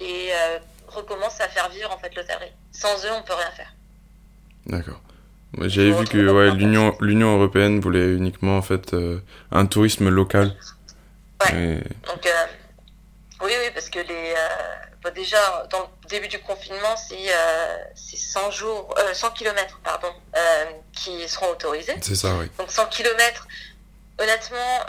et 0.00 0.30
euh, 0.32 0.58
recommencent 0.88 1.40
à 1.40 1.48
faire 1.48 1.68
vivre 1.70 1.90
en 1.92 1.98
fait 1.98 2.14
l'hôtellerie. 2.14 2.52
Sans 2.72 3.04
eux, 3.04 3.12
on 3.12 3.22
peut 3.22 3.34
rien 3.34 3.50
faire. 3.52 3.72
D'accord. 4.66 5.00
J'avais 5.62 5.92
vu 5.92 6.04
que 6.04 6.30
ouais, 6.30 6.50
l'Union 6.54 6.94
l'Union 7.00 7.36
européenne 7.36 7.80
voulait 7.80 8.12
uniquement 8.12 8.58
en 8.58 8.62
fait 8.62 8.92
euh, 8.92 9.20
un 9.50 9.66
tourisme 9.66 10.08
local. 10.08 10.54
Ouais. 11.42 11.54
Et... 11.54 11.74
Donc 12.06 12.26
euh, 12.26 12.46
oui 13.42 13.52
oui 13.58 13.70
parce 13.72 13.88
que 13.88 14.00
les 14.00 14.34
bah 15.02 15.10
déjà 15.10 15.66
dans 15.70 15.90
le 16.02 16.08
début 16.08 16.28
du 16.28 16.38
confinement, 16.40 16.96
c'est 16.96 17.32
euh, 17.32 17.76
100 17.94 18.50
jours, 18.50 18.94
euh, 18.98 19.14
100 19.14 19.30
km 19.30 19.80
pardon, 19.82 20.08
qui 20.92 21.26
seront 21.28 21.50
autorisés. 21.52 21.94
C'est 22.02 22.16
ça, 22.16 22.34
oui. 22.34 22.46
Donc 22.58 22.70
100 22.70 22.86
km. 22.86 23.46
Honnêtement, 24.20 24.80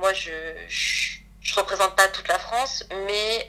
moi 0.00 0.12
je, 0.14 0.30
je, 0.66 1.18
je 1.40 1.54
représente 1.54 1.94
pas 1.94 2.08
toute 2.08 2.26
la 2.26 2.38
France, 2.38 2.84
mais 3.06 3.46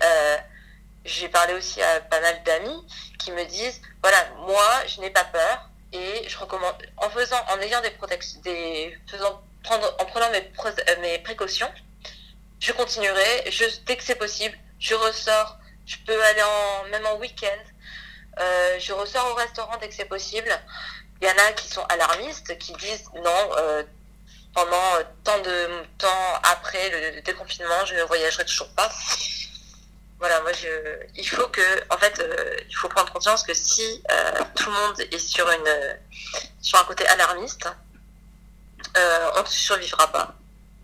j'ai 1.06 1.30
parlé 1.30 1.54
aussi 1.54 1.82
à 1.82 2.02
pas 2.02 2.20
mal 2.20 2.44
d'amis 2.44 2.86
qui 3.20 3.32
me 3.32 3.46
disent 3.46 3.82
voilà, 4.02 4.18
moi 4.40 4.86
je 4.88 5.00
n'ai 5.02 5.10
pas 5.10 5.24
peur 5.24 5.70
et 5.94 6.28
je 6.28 6.38
recommande 6.38 6.76
en 6.98 7.10
faisant, 7.10 7.42
en 7.50 7.60
ayant 7.62 7.82
des 7.82 7.92
protections, 7.92 8.40
des 8.42 8.98
faisant 9.10 9.42
prendre, 9.64 9.96
en 10.00 10.06
prenant 10.06 10.30
mes, 10.32 10.52
mes 11.02 11.20
précautions, 11.20 11.72
je 12.60 12.72
continuerai. 12.74 13.50
Dès 13.86 13.96
que 13.96 14.04
c'est 14.04 14.16
possible, 14.16 14.58
je 14.80 14.96
ressors 14.96 15.58
je 15.86 15.98
peux 16.06 16.24
aller 16.24 16.42
en, 16.42 16.90
même 16.90 17.06
en 17.06 17.18
week-end. 17.18 17.64
Euh, 18.40 18.80
je 18.80 18.92
ressors 18.94 19.32
au 19.32 19.36
restaurant 19.36 19.78
dès 19.80 19.88
que 19.88 19.94
c'est 19.94 20.06
possible. 20.06 20.50
Il 21.22 21.28
y 21.28 21.32
en 21.32 21.38
a 21.48 21.52
qui 21.54 21.70
sont 21.70 21.84
alarmistes, 21.84 22.58
qui 22.58 22.74
disent 22.74 23.06
non, 23.16 23.50
euh, 23.58 23.84
pendant 24.54 25.04
tant 25.24 25.40
de 25.40 25.84
temps 25.98 26.40
après 26.44 27.14
le 27.14 27.22
déconfinement, 27.22 27.86
je 27.86 27.96
ne 27.96 28.04
voyagerai 28.04 28.46
toujours 28.46 28.70
pas. 28.76 28.92
Voilà, 30.20 30.42
moi, 30.42 30.52
je, 30.54 30.68
il 31.16 31.28
faut 31.28 31.48
que, 31.48 31.62
en 31.94 31.98
fait, 31.98 32.20
euh, 32.20 32.56
il 32.70 32.76
faut 32.76 32.88
prendre 32.88 33.12
conscience 33.12 33.44
que 33.44 33.54
si 33.54 34.02
euh, 34.12 34.32
tout 34.56 34.70
le 34.70 34.76
monde 34.76 35.00
est 35.12 35.20
sur 35.20 35.50
une, 35.50 35.98
sur 36.62 36.80
un 36.80 36.84
côté 36.86 37.06
alarmiste, 37.08 37.68
euh, 38.98 39.32
on 39.36 39.42
ne 39.42 39.48
survivra 39.48 40.12
pas. 40.12 40.36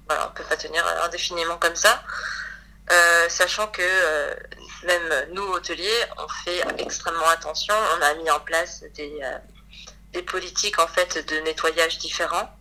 Voilà, 0.08 0.28
on 0.30 0.34
peut 0.34 0.44
pas 0.44 0.58
tenir 0.58 0.86
indéfiniment 1.04 1.58
comme 1.58 1.76
ça, 1.76 2.04
sachant 3.30 3.68
que 3.68 3.82
même 4.84 5.28
nous 5.32 5.44
hôteliers, 5.44 6.04
on 6.18 6.28
fait 6.44 6.62
extrêmement 6.80 7.30
attention. 7.30 7.74
On 7.98 8.02
a 8.02 8.14
mis 8.16 8.30
en 8.30 8.42
place 8.42 8.84
des, 8.96 9.22
des 10.12 10.22
politiques 10.24 10.80
en 10.80 10.88
fait 10.88 11.26
de 11.30 11.38
nettoyage 11.38 11.98
différents, 12.00 12.54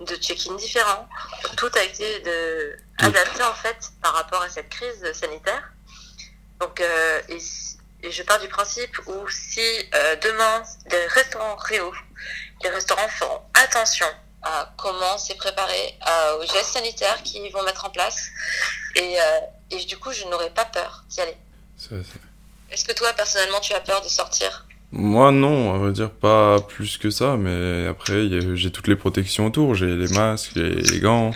de 0.00 0.14
check-in 0.16 0.54
différents. 0.56 1.08
Tout 1.56 1.70
a 1.74 1.82
été 1.82 2.20
de, 2.20 2.76
adapté 2.98 3.42
en 3.42 3.54
fait 3.54 3.78
par 4.02 4.12
rapport 4.12 4.42
à 4.42 4.50
cette 4.50 4.68
crise 4.68 5.12
sanitaire. 5.12 5.72
Donc, 6.60 6.80
euh, 6.80 7.20
et, 7.28 8.10
je 8.10 8.22
pars 8.22 8.40
du 8.40 8.48
principe 8.48 8.98
où 9.06 9.28
si 9.28 9.60
euh, 9.60 10.16
demain 10.22 10.62
les 10.90 11.06
restaurants 11.08 11.56
réouvrent, 11.56 12.02
les 12.62 12.70
restaurants 12.70 13.08
feront 13.08 13.40
attention 13.54 14.06
à 14.42 14.72
comment 14.78 15.18
c'est 15.18 15.36
préparé, 15.36 15.98
aux 16.38 16.46
gestes 16.46 16.72
sanitaires 16.72 17.22
qu'ils 17.22 17.52
vont 17.52 17.62
mettre 17.62 17.84
en 17.84 17.90
place. 17.90 18.30
Et, 18.96 19.20
euh, 19.20 19.22
et 19.70 19.84
du 19.84 19.98
coup, 19.98 20.12
je 20.12 20.24
n'aurai 20.24 20.48
pas 20.48 20.64
peur 20.64 21.04
d'y 21.10 21.20
aller. 21.20 21.36
Est-ce 22.70 22.84
que 22.84 22.92
toi, 22.92 23.12
personnellement, 23.12 23.60
tu 23.60 23.74
as 23.74 23.80
peur 23.80 24.00
de 24.00 24.08
sortir? 24.08 24.66
Moi, 24.92 25.30
non, 25.30 25.74
à 25.74 25.78
vrai 25.78 25.92
dire, 25.92 26.10
pas 26.10 26.58
plus 26.60 26.96
que 26.96 27.10
ça. 27.10 27.36
Mais 27.36 27.86
après, 27.86 28.28
j'ai 28.56 28.72
toutes 28.72 28.88
les 28.88 28.96
protections 28.96 29.46
autour. 29.46 29.74
J'ai 29.74 29.94
les 29.94 30.08
masques, 30.08 30.52
les, 30.54 31.00
gants. 31.00 31.30
Mm. 31.30 31.34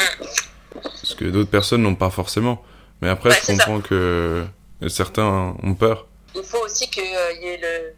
Ce 1.02 1.14
que 1.14 1.26
d'autres 1.26 1.50
personnes 1.50 1.82
n'ont 1.82 1.94
pas 1.94 2.10
forcément. 2.10 2.64
Mais 3.02 3.10
après, 3.10 3.32
je 3.32 3.46
comprends 3.46 3.80
que 3.80 4.46
certains 4.88 5.56
ont 5.62 5.74
peur. 5.74 6.06
Il 6.34 6.42
faut 6.42 6.58
aussi 6.58 6.88
qu'il 6.90 7.02
euh, 7.04 7.32
y 7.34 7.46
ait 7.46 7.56
le. 7.58 7.94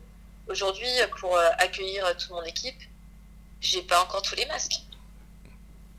Aujourd'hui, 0.49 0.89
pour 1.19 1.37
euh, 1.37 1.49
accueillir 1.59 2.17
toute 2.17 2.31
mon 2.31 2.43
équipe, 2.43 2.81
j'ai 3.61 3.83
pas 3.83 4.01
encore 4.03 4.23
tous 4.23 4.37
les 4.37 4.47
masques. 4.47 4.81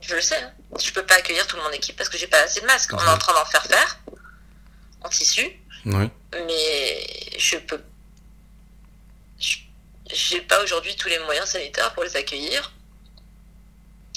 Je 0.01 0.15
le 0.15 0.21
sais. 0.21 0.37
Hein. 0.37 0.53
Je 0.79 0.91
peux 0.91 1.05
pas 1.05 1.15
accueillir 1.15 1.45
toute 1.47 1.59
mon 1.59 1.71
équipe 1.71 1.97
parce 1.97 2.09
que 2.09 2.17
j'ai 2.17 2.27
pas 2.27 2.39
assez 2.39 2.61
de 2.61 2.65
masques. 2.65 2.93
On 2.93 2.97
est 2.99 3.09
en 3.09 3.17
train 3.17 3.33
d'en 3.33 3.45
faire 3.45 3.65
faire 3.65 3.99
en 5.03 5.09
tissu. 5.09 5.49
Oui. 5.85 6.09
Mais 6.33 7.07
je 7.37 7.57
peux. 7.57 7.81
J'ai 10.09 10.41
pas 10.41 10.63
aujourd'hui 10.63 10.95
tous 10.95 11.09
les 11.09 11.19
moyens 11.19 11.49
sanitaires 11.49 11.93
pour 11.93 12.03
les 12.03 12.15
accueillir. 12.15 12.71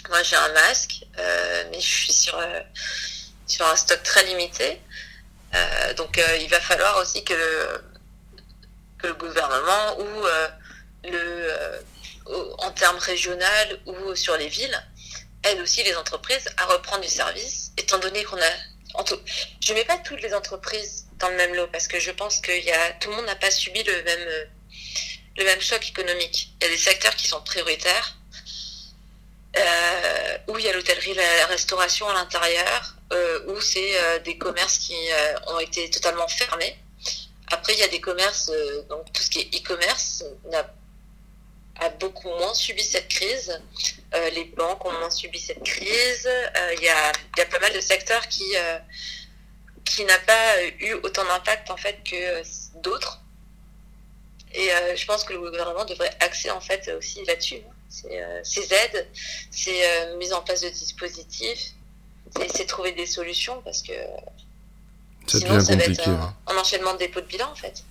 Moi, 0.09 0.23
j'ai 0.23 0.37
un 0.37 0.53
masque, 0.53 1.05
euh, 1.19 1.65
mais 1.71 1.81
je 1.81 1.87
suis 1.87 2.13
sur, 2.13 2.41
sur 3.47 3.67
un 3.67 3.77
stock 3.77 4.03
très 4.03 4.25
limité. 4.25 4.81
Euh, 5.55 5.95
donc 5.95 6.19
euh, 6.19 6.37
il 6.41 6.49
va 6.49 6.61
falloir 6.61 6.97
aussi 6.99 7.25
que 7.25 7.35
le, 7.35 7.85
que 8.99 9.09
le 9.09 9.15
gouvernement 9.15 9.99
ou 9.99 10.27
euh, 10.27 10.49
le, 11.05 11.85
en 12.59 12.71
termes 12.71 12.99
régional 12.99 13.81
ou 13.87 14.15
sur 14.15 14.37
les 14.37 14.49
villes 14.49 14.81
aide 15.43 15.59
aussi 15.61 15.83
les 15.83 15.97
entreprises 15.97 16.49
à 16.59 16.67
reprendre 16.67 17.03
du 17.03 17.09
service, 17.09 17.73
étant 17.77 17.99
donné 17.99 18.23
qu'on 18.25 18.37
a... 18.37 18.51
En 18.95 19.05
tout, 19.05 19.19
je 19.65 19.73
ne 19.73 19.79
mets 19.79 19.85
pas 19.85 19.99
toutes 19.99 20.21
les 20.21 20.35
entreprises 20.35 21.07
dans 21.19 21.29
le 21.29 21.37
même 21.37 21.55
lot 21.55 21.69
parce 21.69 21.89
que 21.89 21.99
je 21.99 22.11
pense 22.11 22.41
que 22.41 22.53
y 22.53 22.71
a, 22.71 22.93
tout 23.01 23.09
le 23.11 23.17
monde 23.17 23.27
n'a 23.27 23.37
pas 23.37 23.51
subi 23.51 23.83
le 23.83 24.03
même, 24.03 24.29
le 25.37 25.45
même 25.45 25.61
choc 25.61 25.89
économique. 25.89 26.53
Il 26.61 26.65
y 26.65 26.67
a 26.67 26.71
des 26.71 26.79
secteurs 26.79 27.15
qui 27.15 27.27
sont 27.27 27.41
prioritaires, 27.43 28.17
où 30.49 30.59
il 30.59 30.65
y 30.65 30.69
a 30.69 30.73
l'hôtellerie, 30.73 31.15
la 31.15 31.47
restauration 31.47 32.09
à 32.09 32.15
l'intérieur, 32.15 32.97
euh, 33.13 33.41
où 33.49 33.61
c'est 33.61 34.01
euh, 34.01 34.21
des 34.21 34.39
commerces 34.39 34.79
qui 34.79 34.95
euh, 34.95 35.35
ont 35.49 35.59
été 35.59 35.91
totalement 35.91 36.29
fermés. 36.29 36.79
Après, 37.51 37.73
il 37.73 37.81
y 37.81 37.83
a 37.83 37.89
des 37.89 38.01
commerces, 38.01 38.53
donc 38.89 39.13
tout 39.13 39.23
ce 39.25 39.31
qui 39.31 39.41
est 39.41 39.57
e-commerce 39.57 40.25
a, 41.81 41.89
beaucoup 41.99 42.29
moins 42.29 42.55
subi 42.55 42.85
cette 42.85 43.09
crise. 43.09 43.61
les 44.33 44.45
banques 44.45 44.85
ont 44.85 44.93
moins 44.93 45.11
subi 45.11 45.41
cette 45.41 45.65
crise. 45.65 46.31
Il 46.77 46.83
y, 46.85 46.89
a, 46.89 47.13
y, 47.39 47.41
a, 47.41 47.47
pas 47.47 47.59
mal 47.59 47.73
de 47.73 47.81
secteurs 47.81 48.29
qui, 48.29 48.45
qui 49.85 50.05
n'a 50.05 50.19
pas 50.21 50.63
eu 50.79 50.93
autant 51.03 51.25
d'impact 51.25 51.71
en 51.73 51.77
fait 51.77 51.99
que 52.05 52.43
d'autres. 52.79 53.21
Et 54.55 54.71
je 54.95 55.05
pense 55.07 55.25
que 55.25 55.33
le 55.33 55.41
gouvernement 55.41 55.85
devrait 55.85 56.17
axer 56.21 56.53
en 56.53 56.61
fait 56.61 56.89
aussi 56.97 57.25
là-dessus. 57.25 57.63
Hein. 57.67 58.41
ces 58.45 58.73
aides, 58.73 59.09
ces 59.51 59.83
mises 60.19 60.33
en 60.33 60.43
place 60.43 60.61
de 60.61 60.69
dispositifs, 60.69 61.73
c'est 62.55 62.67
trouver 62.67 62.93
des 62.93 63.07
solutions 63.07 63.61
parce 63.63 63.83
que 63.83 63.93
sinon 65.27 65.61
ça 65.61 65.77
va 65.77 65.85
être 65.85 66.09
un, 66.09 66.57
enchaînement 66.57 66.95
de 66.95 66.99
dépôts 66.99 67.21
de 67.21 67.27
bilan 67.27 67.51
en 67.51 67.55
fait. 67.55 67.85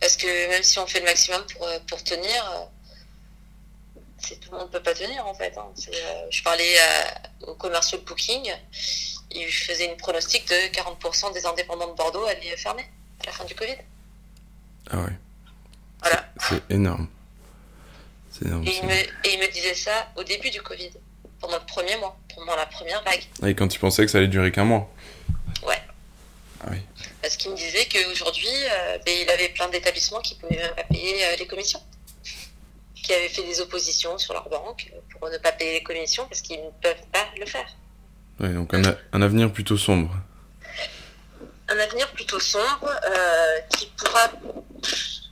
Parce 0.00 0.16
que 0.16 0.48
même 0.48 0.62
si 0.62 0.78
on 0.78 0.86
fait 0.86 1.00
le 1.00 1.06
maximum 1.06 1.44
pour, 1.52 1.66
euh, 1.66 1.78
pour 1.88 2.02
tenir, 2.04 2.50
euh, 2.52 4.34
tout 4.40 4.52
le 4.52 4.58
monde 4.58 4.68
ne 4.68 4.72
peut 4.72 4.82
pas 4.82 4.94
tenir 4.94 5.26
en 5.26 5.34
fait. 5.34 5.56
Hein. 5.58 5.72
Euh, 5.88 6.26
je 6.30 6.42
parlais 6.42 6.76
au 7.42 7.54
commercial 7.54 8.00
Booking, 8.02 8.48
il 9.32 9.50
faisait 9.50 9.86
une 9.86 9.96
pronostic 9.96 10.46
de 10.48 10.54
40% 10.72 11.32
des 11.32 11.46
indépendants 11.46 11.88
de 11.88 11.94
Bordeaux 11.94 12.24
allaient 12.26 12.56
fermer 12.56 12.88
à 13.22 13.26
la 13.26 13.32
fin 13.32 13.44
du 13.44 13.54
Covid. 13.54 13.76
Ah 14.90 14.98
ouais. 14.98 15.18
Voilà. 16.00 16.28
C'est 16.48 16.62
énorme. 16.70 17.08
énorme. 18.40 18.66
Et, 18.66 18.76
il 18.76 18.86
me, 18.86 18.94
et 18.94 19.34
il 19.34 19.40
me 19.40 19.52
disait 19.52 19.74
ça 19.74 20.12
au 20.16 20.22
début 20.22 20.50
du 20.50 20.62
Covid 20.62 20.92
pendant 21.40 21.58
le 21.58 21.64
premier 21.66 21.96
mois, 21.96 22.16
pendant 22.34 22.56
la 22.56 22.66
première 22.66 23.02
vague. 23.04 23.22
Et 23.46 23.54
quand 23.54 23.68
tu 23.68 23.78
pensais 23.78 24.04
que 24.04 24.10
ça 24.10 24.18
allait 24.18 24.28
durer 24.28 24.52
qu'un 24.52 24.64
mois 24.64 24.90
Ouais. 25.66 25.80
Ah 26.62 26.66
oui. 26.70 26.78
Parce 27.22 27.36
qu'il 27.36 27.50
me 27.50 27.56
disait 27.56 27.86
qu'aujourd'hui, 27.86 28.48
euh, 28.48 28.98
ben, 29.04 29.14
il 29.22 29.30
avait 29.30 29.48
plein 29.50 29.68
d'établissements 29.68 30.20
qui 30.20 30.34
ne 30.34 30.40
pouvaient 30.40 30.56
même 30.56 30.74
pas 30.74 30.84
payer 30.84 31.24
euh, 31.24 31.36
les 31.38 31.46
commissions. 31.46 31.82
Qui 32.94 33.14
avaient 33.14 33.28
fait 33.28 33.42
des 33.44 33.60
oppositions 33.60 34.18
sur 34.18 34.34
leur 34.34 34.48
banque 34.48 34.92
pour 35.12 35.30
ne 35.30 35.38
pas 35.38 35.52
payer 35.52 35.74
les 35.74 35.82
commissions 35.82 36.26
parce 36.26 36.42
qu'ils 36.42 36.62
ne 36.62 36.70
peuvent 36.82 37.06
pas 37.12 37.26
le 37.38 37.46
faire. 37.46 37.66
Oui, 38.40 38.52
donc 38.52 38.74
un, 38.74 38.82
un 39.12 39.22
avenir 39.22 39.52
plutôt 39.52 39.76
sombre. 39.76 40.14
Un 41.68 41.78
avenir 41.78 42.10
plutôt 42.12 42.40
sombre 42.40 42.90
euh, 43.04 43.60
qui 43.76 43.86
pourra. 43.96 44.30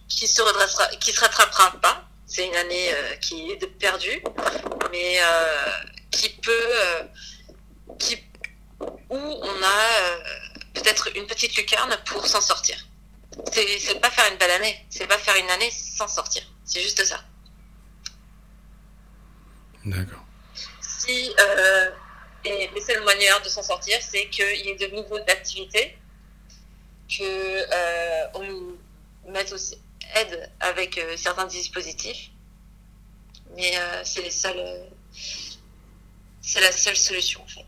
qui 0.09 0.27
se 0.27 0.43
redressera. 0.43 0.87
qui 1.01 1.13
se 1.13 1.21
rattrapera 1.21 1.73
pas. 1.81 2.03
C'est 2.27 2.47
une 2.47 2.57
année 2.57 2.91
qui 3.21 3.51
est 3.53 3.67
perdue. 3.79 4.23
Mais 4.91 5.19
qui 6.17 6.31
peut, 6.31 6.51
euh, 6.51 7.03
qui, 7.99 8.17
où 8.81 9.17
on 9.17 9.63
a 9.63 9.81
euh, 10.01 10.19
peut-être 10.75 11.15
une 11.17 11.27
petite 11.27 11.57
lucarne 11.57 11.95
pour 12.07 12.27
s'en 12.27 12.41
sortir. 12.41 12.77
C'est 13.53 14.01
pas 14.01 14.11
faire 14.11 14.33
une 14.33 14.39
belle 14.39 14.51
année, 14.51 14.87
c'est 14.89 15.07
pas 15.07 15.19
faire 15.19 15.37
une 15.37 15.51
année 15.51 15.71
sans 15.71 16.09
sortir. 16.09 16.43
C'est 16.65 16.81
juste 16.81 17.05
ça. 17.05 17.23
D'accord. 19.85 20.25
Si, 20.81 21.35
euh, 21.39 21.91
et 22.45 22.71
le 22.75 22.81
seul 22.81 23.03
moyen 23.03 23.39
de 23.41 23.49
s'en 23.49 23.63
sortir, 23.63 23.99
c'est 24.01 24.29
qu'il 24.31 24.67
y 24.67 24.71
ait 24.71 24.77
de 24.77 24.97
nouveaux 24.97 25.21
activités, 25.29 25.99
qu'on 27.17 28.43
nous 28.43 28.79
mette 29.29 29.53
aussi 29.53 29.79
aide 30.15 30.51
avec 30.61 30.99
certains 31.17 31.47
dispositifs. 31.47 32.31
Mais 33.55 33.75
c'est 34.05 34.23
les 34.23 34.31
seuls 34.31 34.89
c'est 36.47 36.61
la 36.61 36.73
seule 36.73 36.97
solution 36.97 37.43
en 37.43 37.49
fait. 37.49 37.67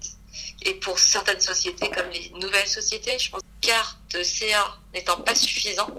Et 0.63 0.75
pour 0.75 0.99
certaines 0.99 1.41
sociétés, 1.41 1.91
comme 1.91 2.09
les 2.11 2.31
nouvelles 2.31 2.67
sociétés, 2.67 3.19
je 3.19 3.31
pense 3.31 3.43
que 3.61 4.17
de 4.17 4.23
CA 4.23 4.79
n'étant 4.95 5.21
pas 5.21 5.35
suffisant, 5.35 5.91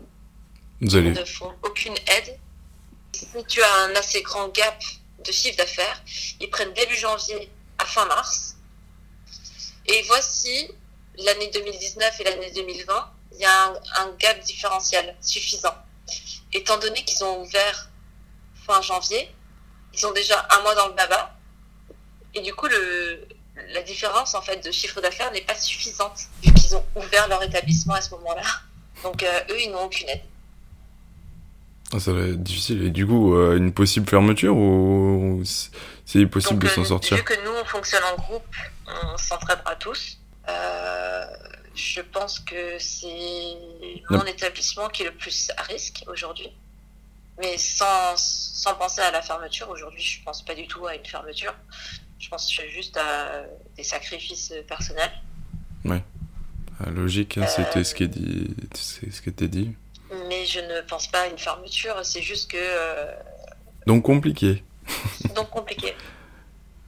Vous 0.81 0.95
allez... 0.95 1.11
ne 1.11 1.25
font 1.25 1.53
aucune 1.63 1.95
aide. 2.07 2.39
Si 3.13 3.27
tu 3.47 3.61
as 3.61 3.75
un 3.83 3.95
assez 3.95 4.21
grand 4.21 4.47
gap 4.49 4.81
de 5.25 5.31
chiffre 5.31 5.57
d'affaires, 5.57 6.01
ils 6.39 6.49
prennent 6.49 6.73
début 6.73 6.95
janvier 6.95 7.49
à 7.77 7.85
fin 7.85 8.05
mars. 8.05 8.55
Et 9.85 10.01
voici 10.03 10.69
l'année 11.17 11.49
2019 11.53 12.21
et 12.21 12.23
l'année 12.23 12.51
2020, 12.51 13.11
il 13.33 13.39
y 13.39 13.45
a 13.45 13.65
un, 13.65 13.73
un 13.97 14.11
gap 14.17 14.39
différentiel 14.39 15.17
suffisant. 15.21 15.75
Étant 16.53 16.77
donné 16.77 17.03
qu'ils 17.03 17.23
ont 17.23 17.41
ouvert 17.41 17.89
fin 18.65 18.81
janvier, 18.81 19.29
ils 19.93 20.05
ont 20.05 20.11
déjà 20.13 20.47
un 20.51 20.61
mois 20.61 20.75
dans 20.75 20.87
le 20.87 20.93
baba 20.93 21.38
et 22.35 22.41
du 22.41 22.53
coup, 22.53 22.67
le, 22.67 23.27
la 23.73 23.81
différence 23.81 24.35
en 24.35 24.41
fait 24.41 24.65
de 24.65 24.71
chiffre 24.71 25.01
d'affaires 25.01 25.31
n'est 25.31 25.41
pas 25.41 25.55
suffisante 25.55 26.21
vu 26.43 26.53
qu'ils 26.53 26.75
ont 26.75 26.85
ouvert 26.95 27.27
leur 27.27 27.41
établissement 27.43 27.93
à 27.93 28.01
ce 28.01 28.11
moment-là. 28.11 28.43
Donc 29.03 29.23
euh, 29.23 29.39
eux, 29.51 29.61
ils 29.61 29.71
n'ont 29.71 29.83
aucune 29.85 30.09
aide. 30.09 30.21
Ah, 31.91 31.99
ça 31.99 32.13
va 32.13 32.21
être 32.21 32.43
difficile. 32.43 32.83
Et 32.83 32.91
du 32.91 33.07
coup, 33.07 33.35
euh, 33.35 33.57
une 33.57 33.73
possible 33.73 34.07
fermeture 34.07 34.55
ou 34.55 35.41
c'est 36.05 36.25
possible 36.27 36.59
de 36.59 36.67
s'en 36.67 36.81
euh, 36.81 36.85
sortir 36.85 37.17
Vu 37.17 37.23
que 37.23 37.43
nous, 37.43 37.51
on 37.51 37.65
fonctionne 37.65 38.03
en 38.13 38.21
groupe, 38.21 38.55
on 38.87 39.17
s'entraidera 39.17 39.75
tous. 39.75 40.19
je 41.75 42.01
pense 42.01 42.39
que 42.39 42.77
c'est 42.77 43.55
mon 44.09 44.23
établissement 44.25 44.89
qui 44.89 45.03
est 45.03 45.05
le 45.05 45.15
plus 45.15 45.51
à 45.57 45.63
risque 45.63 46.03
aujourd'hui. 46.07 46.51
Mais 47.39 47.57
sans, 47.57 48.17
sans 48.17 48.75
penser 48.75 48.99
à 48.99 49.11
la 49.11 49.21
fermeture, 49.21 49.69
aujourd'hui, 49.69 50.03
je 50.03 50.21
pense 50.23 50.43
pas 50.43 50.53
du 50.53 50.67
tout 50.67 50.85
à 50.85 50.95
une 50.95 51.05
fermeture. 51.05 51.55
Je 52.19 52.29
pense 52.29 52.51
juste 52.69 52.97
à 52.97 53.43
des 53.77 53.83
sacrifices 53.83 54.53
personnels. 54.67 55.11
Ouais. 55.85 56.03
Ah, 56.83 56.89
logique, 56.89 57.37
hein, 57.37 57.47
c'était 57.47 57.83
ce 57.83 57.95
qui 57.95 58.03
est 58.03 58.07
dit. 58.07 58.53
C'est 58.73 59.11
ce 59.11 59.21
qui 59.21 59.29
était 59.29 59.47
dit. 59.47 59.71
Mais 60.27 60.45
je 60.45 60.59
ne 60.59 60.81
pense 60.81 61.07
pas 61.07 61.21
à 61.21 61.27
une 61.27 61.37
fermeture, 61.37 61.95
c'est 62.03 62.21
juste 62.21 62.51
que. 62.51 62.57
euh, 62.59 63.11
Donc 63.85 64.03
compliqué. 64.03 64.63
donc 65.35 65.49
compliqué. 65.49 65.93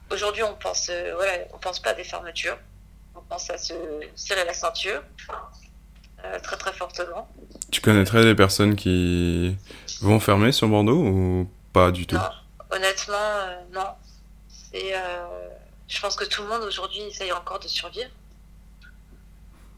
Aujourd'hui, 0.10 0.44
on 0.44 0.54
pense, 0.56 0.90
euh, 0.90 1.14
voilà, 1.16 1.34
on 1.54 1.58
pense 1.58 1.80
pas 1.80 1.92
à 1.92 1.94
des 1.94 2.04
fermetures. 2.04 2.58
On 3.16 3.22
pense 3.22 3.50
à 3.50 3.58
se 3.58 3.74
serrer 4.16 4.44
la 4.46 4.54
ceinture 4.54 5.02
euh, 6.26 6.40
très 6.40 6.58
très 6.58 6.74
fortement. 6.74 7.30
Tu 7.72 7.80
connaîtrais 7.82 8.24
des 8.24 8.36
personnes 8.36 8.76
qui 8.76 9.56
vont 10.02 10.20
fermer 10.20 10.52
sur 10.52 10.68
Bordeaux 10.68 10.98
ou 11.06 11.50
pas 11.74 11.92
du 11.92 12.06
tout? 12.08 12.16
Non, 12.16 12.22
honnêtement, 12.72 13.14
euh, 13.16 13.62
non. 13.74 13.86
Euh, 14.74 15.50
je 15.88 16.00
pense 16.00 16.16
que 16.16 16.24
tout 16.24 16.42
le 16.44 16.48
monde 16.48 16.64
aujourd'hui 16.64 17.02
essaye 17.02 17.32
encore 17.34 17.60
de 17.60 17.68
survivre. 17.68 18.10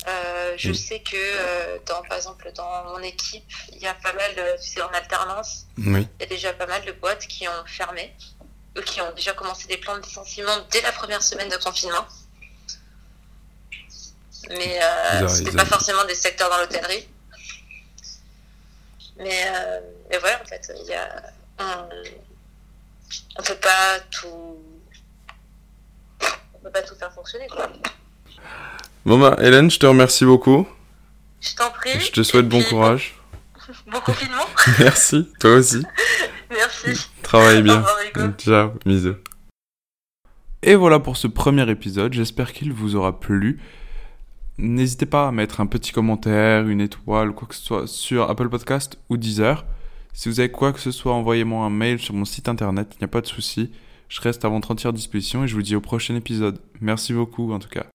Euh, 0.05 0.53
je 0.57 0.73
sais 0.73 0.99
que 0.99 1.15
euh, 1.15 1.77
dans, 1.85 2.01
par 2.03 2.17
exemple, 2.17 2.51
dans 2.53 2.83
mon 2.85 2.99
équipe, 2.99 3.49
il 3.71 3.77
y 3.79 3.87
a 3.87 3.93
pas 3.95 4.11
mal, 4.13 4.35
de- 4.35 4.55
c'est 4.59 4.81
en 4.81 4.89
alternance, 4.89 5.65
il 6.01 6.07
y 6.19 6.23
a 6.23 6.27
déjà 6.27 6.51
pas 6.53 6.67
mal 6.67 6.83
de 6.83 6.91
boîtes 6.91 7.25
qui 7.25 7.47
ont 7.47 7.65
fermé, 7.65 8.13
ou 8.77 8.81
qui 8.81 8.99
ont 9.01 9.11
déjà 9.13 9.31
commencé 9.33 9.65
des 9.67 9.77
plans 9.77 9.95
de 9.97 10.01
licenciement 10.03 10.57
dès 10.71 10.81
la 10.81 10.91
première 10.91 11.23
semaine 11.23 11.47
de 11.49 11.55
confinement. 11.57 12.05
Mais 14.49 14.77
euh, 14.83 15.27
c'était 15.29 15.47
arrivent. 15.49 15.55
pas 15.55 15.65
forcément 15.65 16.03
des 16.03 16.15
secteurs 16.15 16.49
dans 16.49 16.57
l'hôtellerie. 16.57 17.07
Mais, 19.15 19.45
mais 20.09 20.17
voilà, 20.17 20.41
en 20.41 20.45
fait, 20.45 20.69
il 20.81 20.85
y 20.87 20.93
a, 20.93 21.23
on, 21.59 21.89
on 23.37 23.43
peut 23.43 23.55
pas 23.55 23.99
tout, 24.11 24.61
peut 26.63 26.71
pas 26.71 26.81
tout 26.81 26.95
faire 26.95 27.11
fonctionner. 27.11 27.47
Quoi. 27.47 27.69
Bon 29.05 29.19
bah 29.19 29.35
Hélène, 29.41 29.69
je 29.69 29.79
te 29.79 29.85
remercie 29.85 30.25
beaucoup. 30.25 30.67
Je 31.41 31.55
t'en 31.55 31.69
prie. 31.71 31.99
Je 31.99 32.11
te 32.11 32.23
souhaite 32.23 32.47
bon 32.47 32.59
puis, 32.59 32.69
courage. 32.69 33.15
Bon 33.87 33.99
confinement. 34.01 34.45
Merci, 34.79 35.29
toi 35.39 35.51
aussi. 35.55 35.83
Merci. 36.49 37.09
Travaille 37.21 37.59
Au 37.59 37.63
bien. 37.63 37.77
revoir. 37.77 38.33
Ciao, 38.37 38.71
bisous. 38.85 39.15
Et 40.61 40.75
voilà 40.75 40.99
pour 40.99 41.17
ce 41.17 41.27
premier 41.27 41.69
épisode, 41.69 42.13
j'espère 42.13 42.53
qu'il 42.53 42.71
vous 42.73 42.95
aura 42.95 43.19
plu. 43.19 43.59
N'hésitez 44.57 45.05
pas 45.05 45.27
à 45.27 45.31
mettre 45.31 45.61
un 45.61 45.65
petit 45.65 45.91
commentaire, 45.91 46.67
une 46.67 46.79
étoile, 46.81 47.31
quoi 47.31 47.47
que 47.47 47.55
ce 47.55 47.63
soit 47.63 47.87
sur 47.87 48.29
Apple 48.29 48.49
Podcast 48.49 48.97
ou 49.09 49.17
Deezer. 49.17 49.65
Si 50.13 50.29
vous 50.29 50.39
avez 50.39 50.51
quoi 50.51 50.71
que 50.73 50.79
ce 50.79 50.91
soit, 50.91 51.13
envoyez-moi 51.13 51.65
un 51.65 51.69
mail 51.69 51.99
sur 51.99 52.13
mon 52.13 52.25
site 52.25 52.47
internet, 52.47 52.89
il 52.93 52.97
n'y 52.99 53.05
a 53.05 53.07
pas 53.07 53.21
de 53.21 53.27
souci. 53.27 53.71
Je 54.13 54.21
reste 54.21 54.45
à 54.45 54.49
votre 54.49 54.69
entière 54.69 54.93
disposition 54.93 55.43
et 55.43 55.47
je 55.47 55.55
vous 55.55 55.63
dis 55.63 55.75
au 55.75 55.81
prochain 55.81 56.13
épisode. 56.13 56.59
Merci 56.81 57.13
beaucoup 57.13 57.51
en 57.51 57.57
tout 57.57 57.67
cas. 57.67 57.87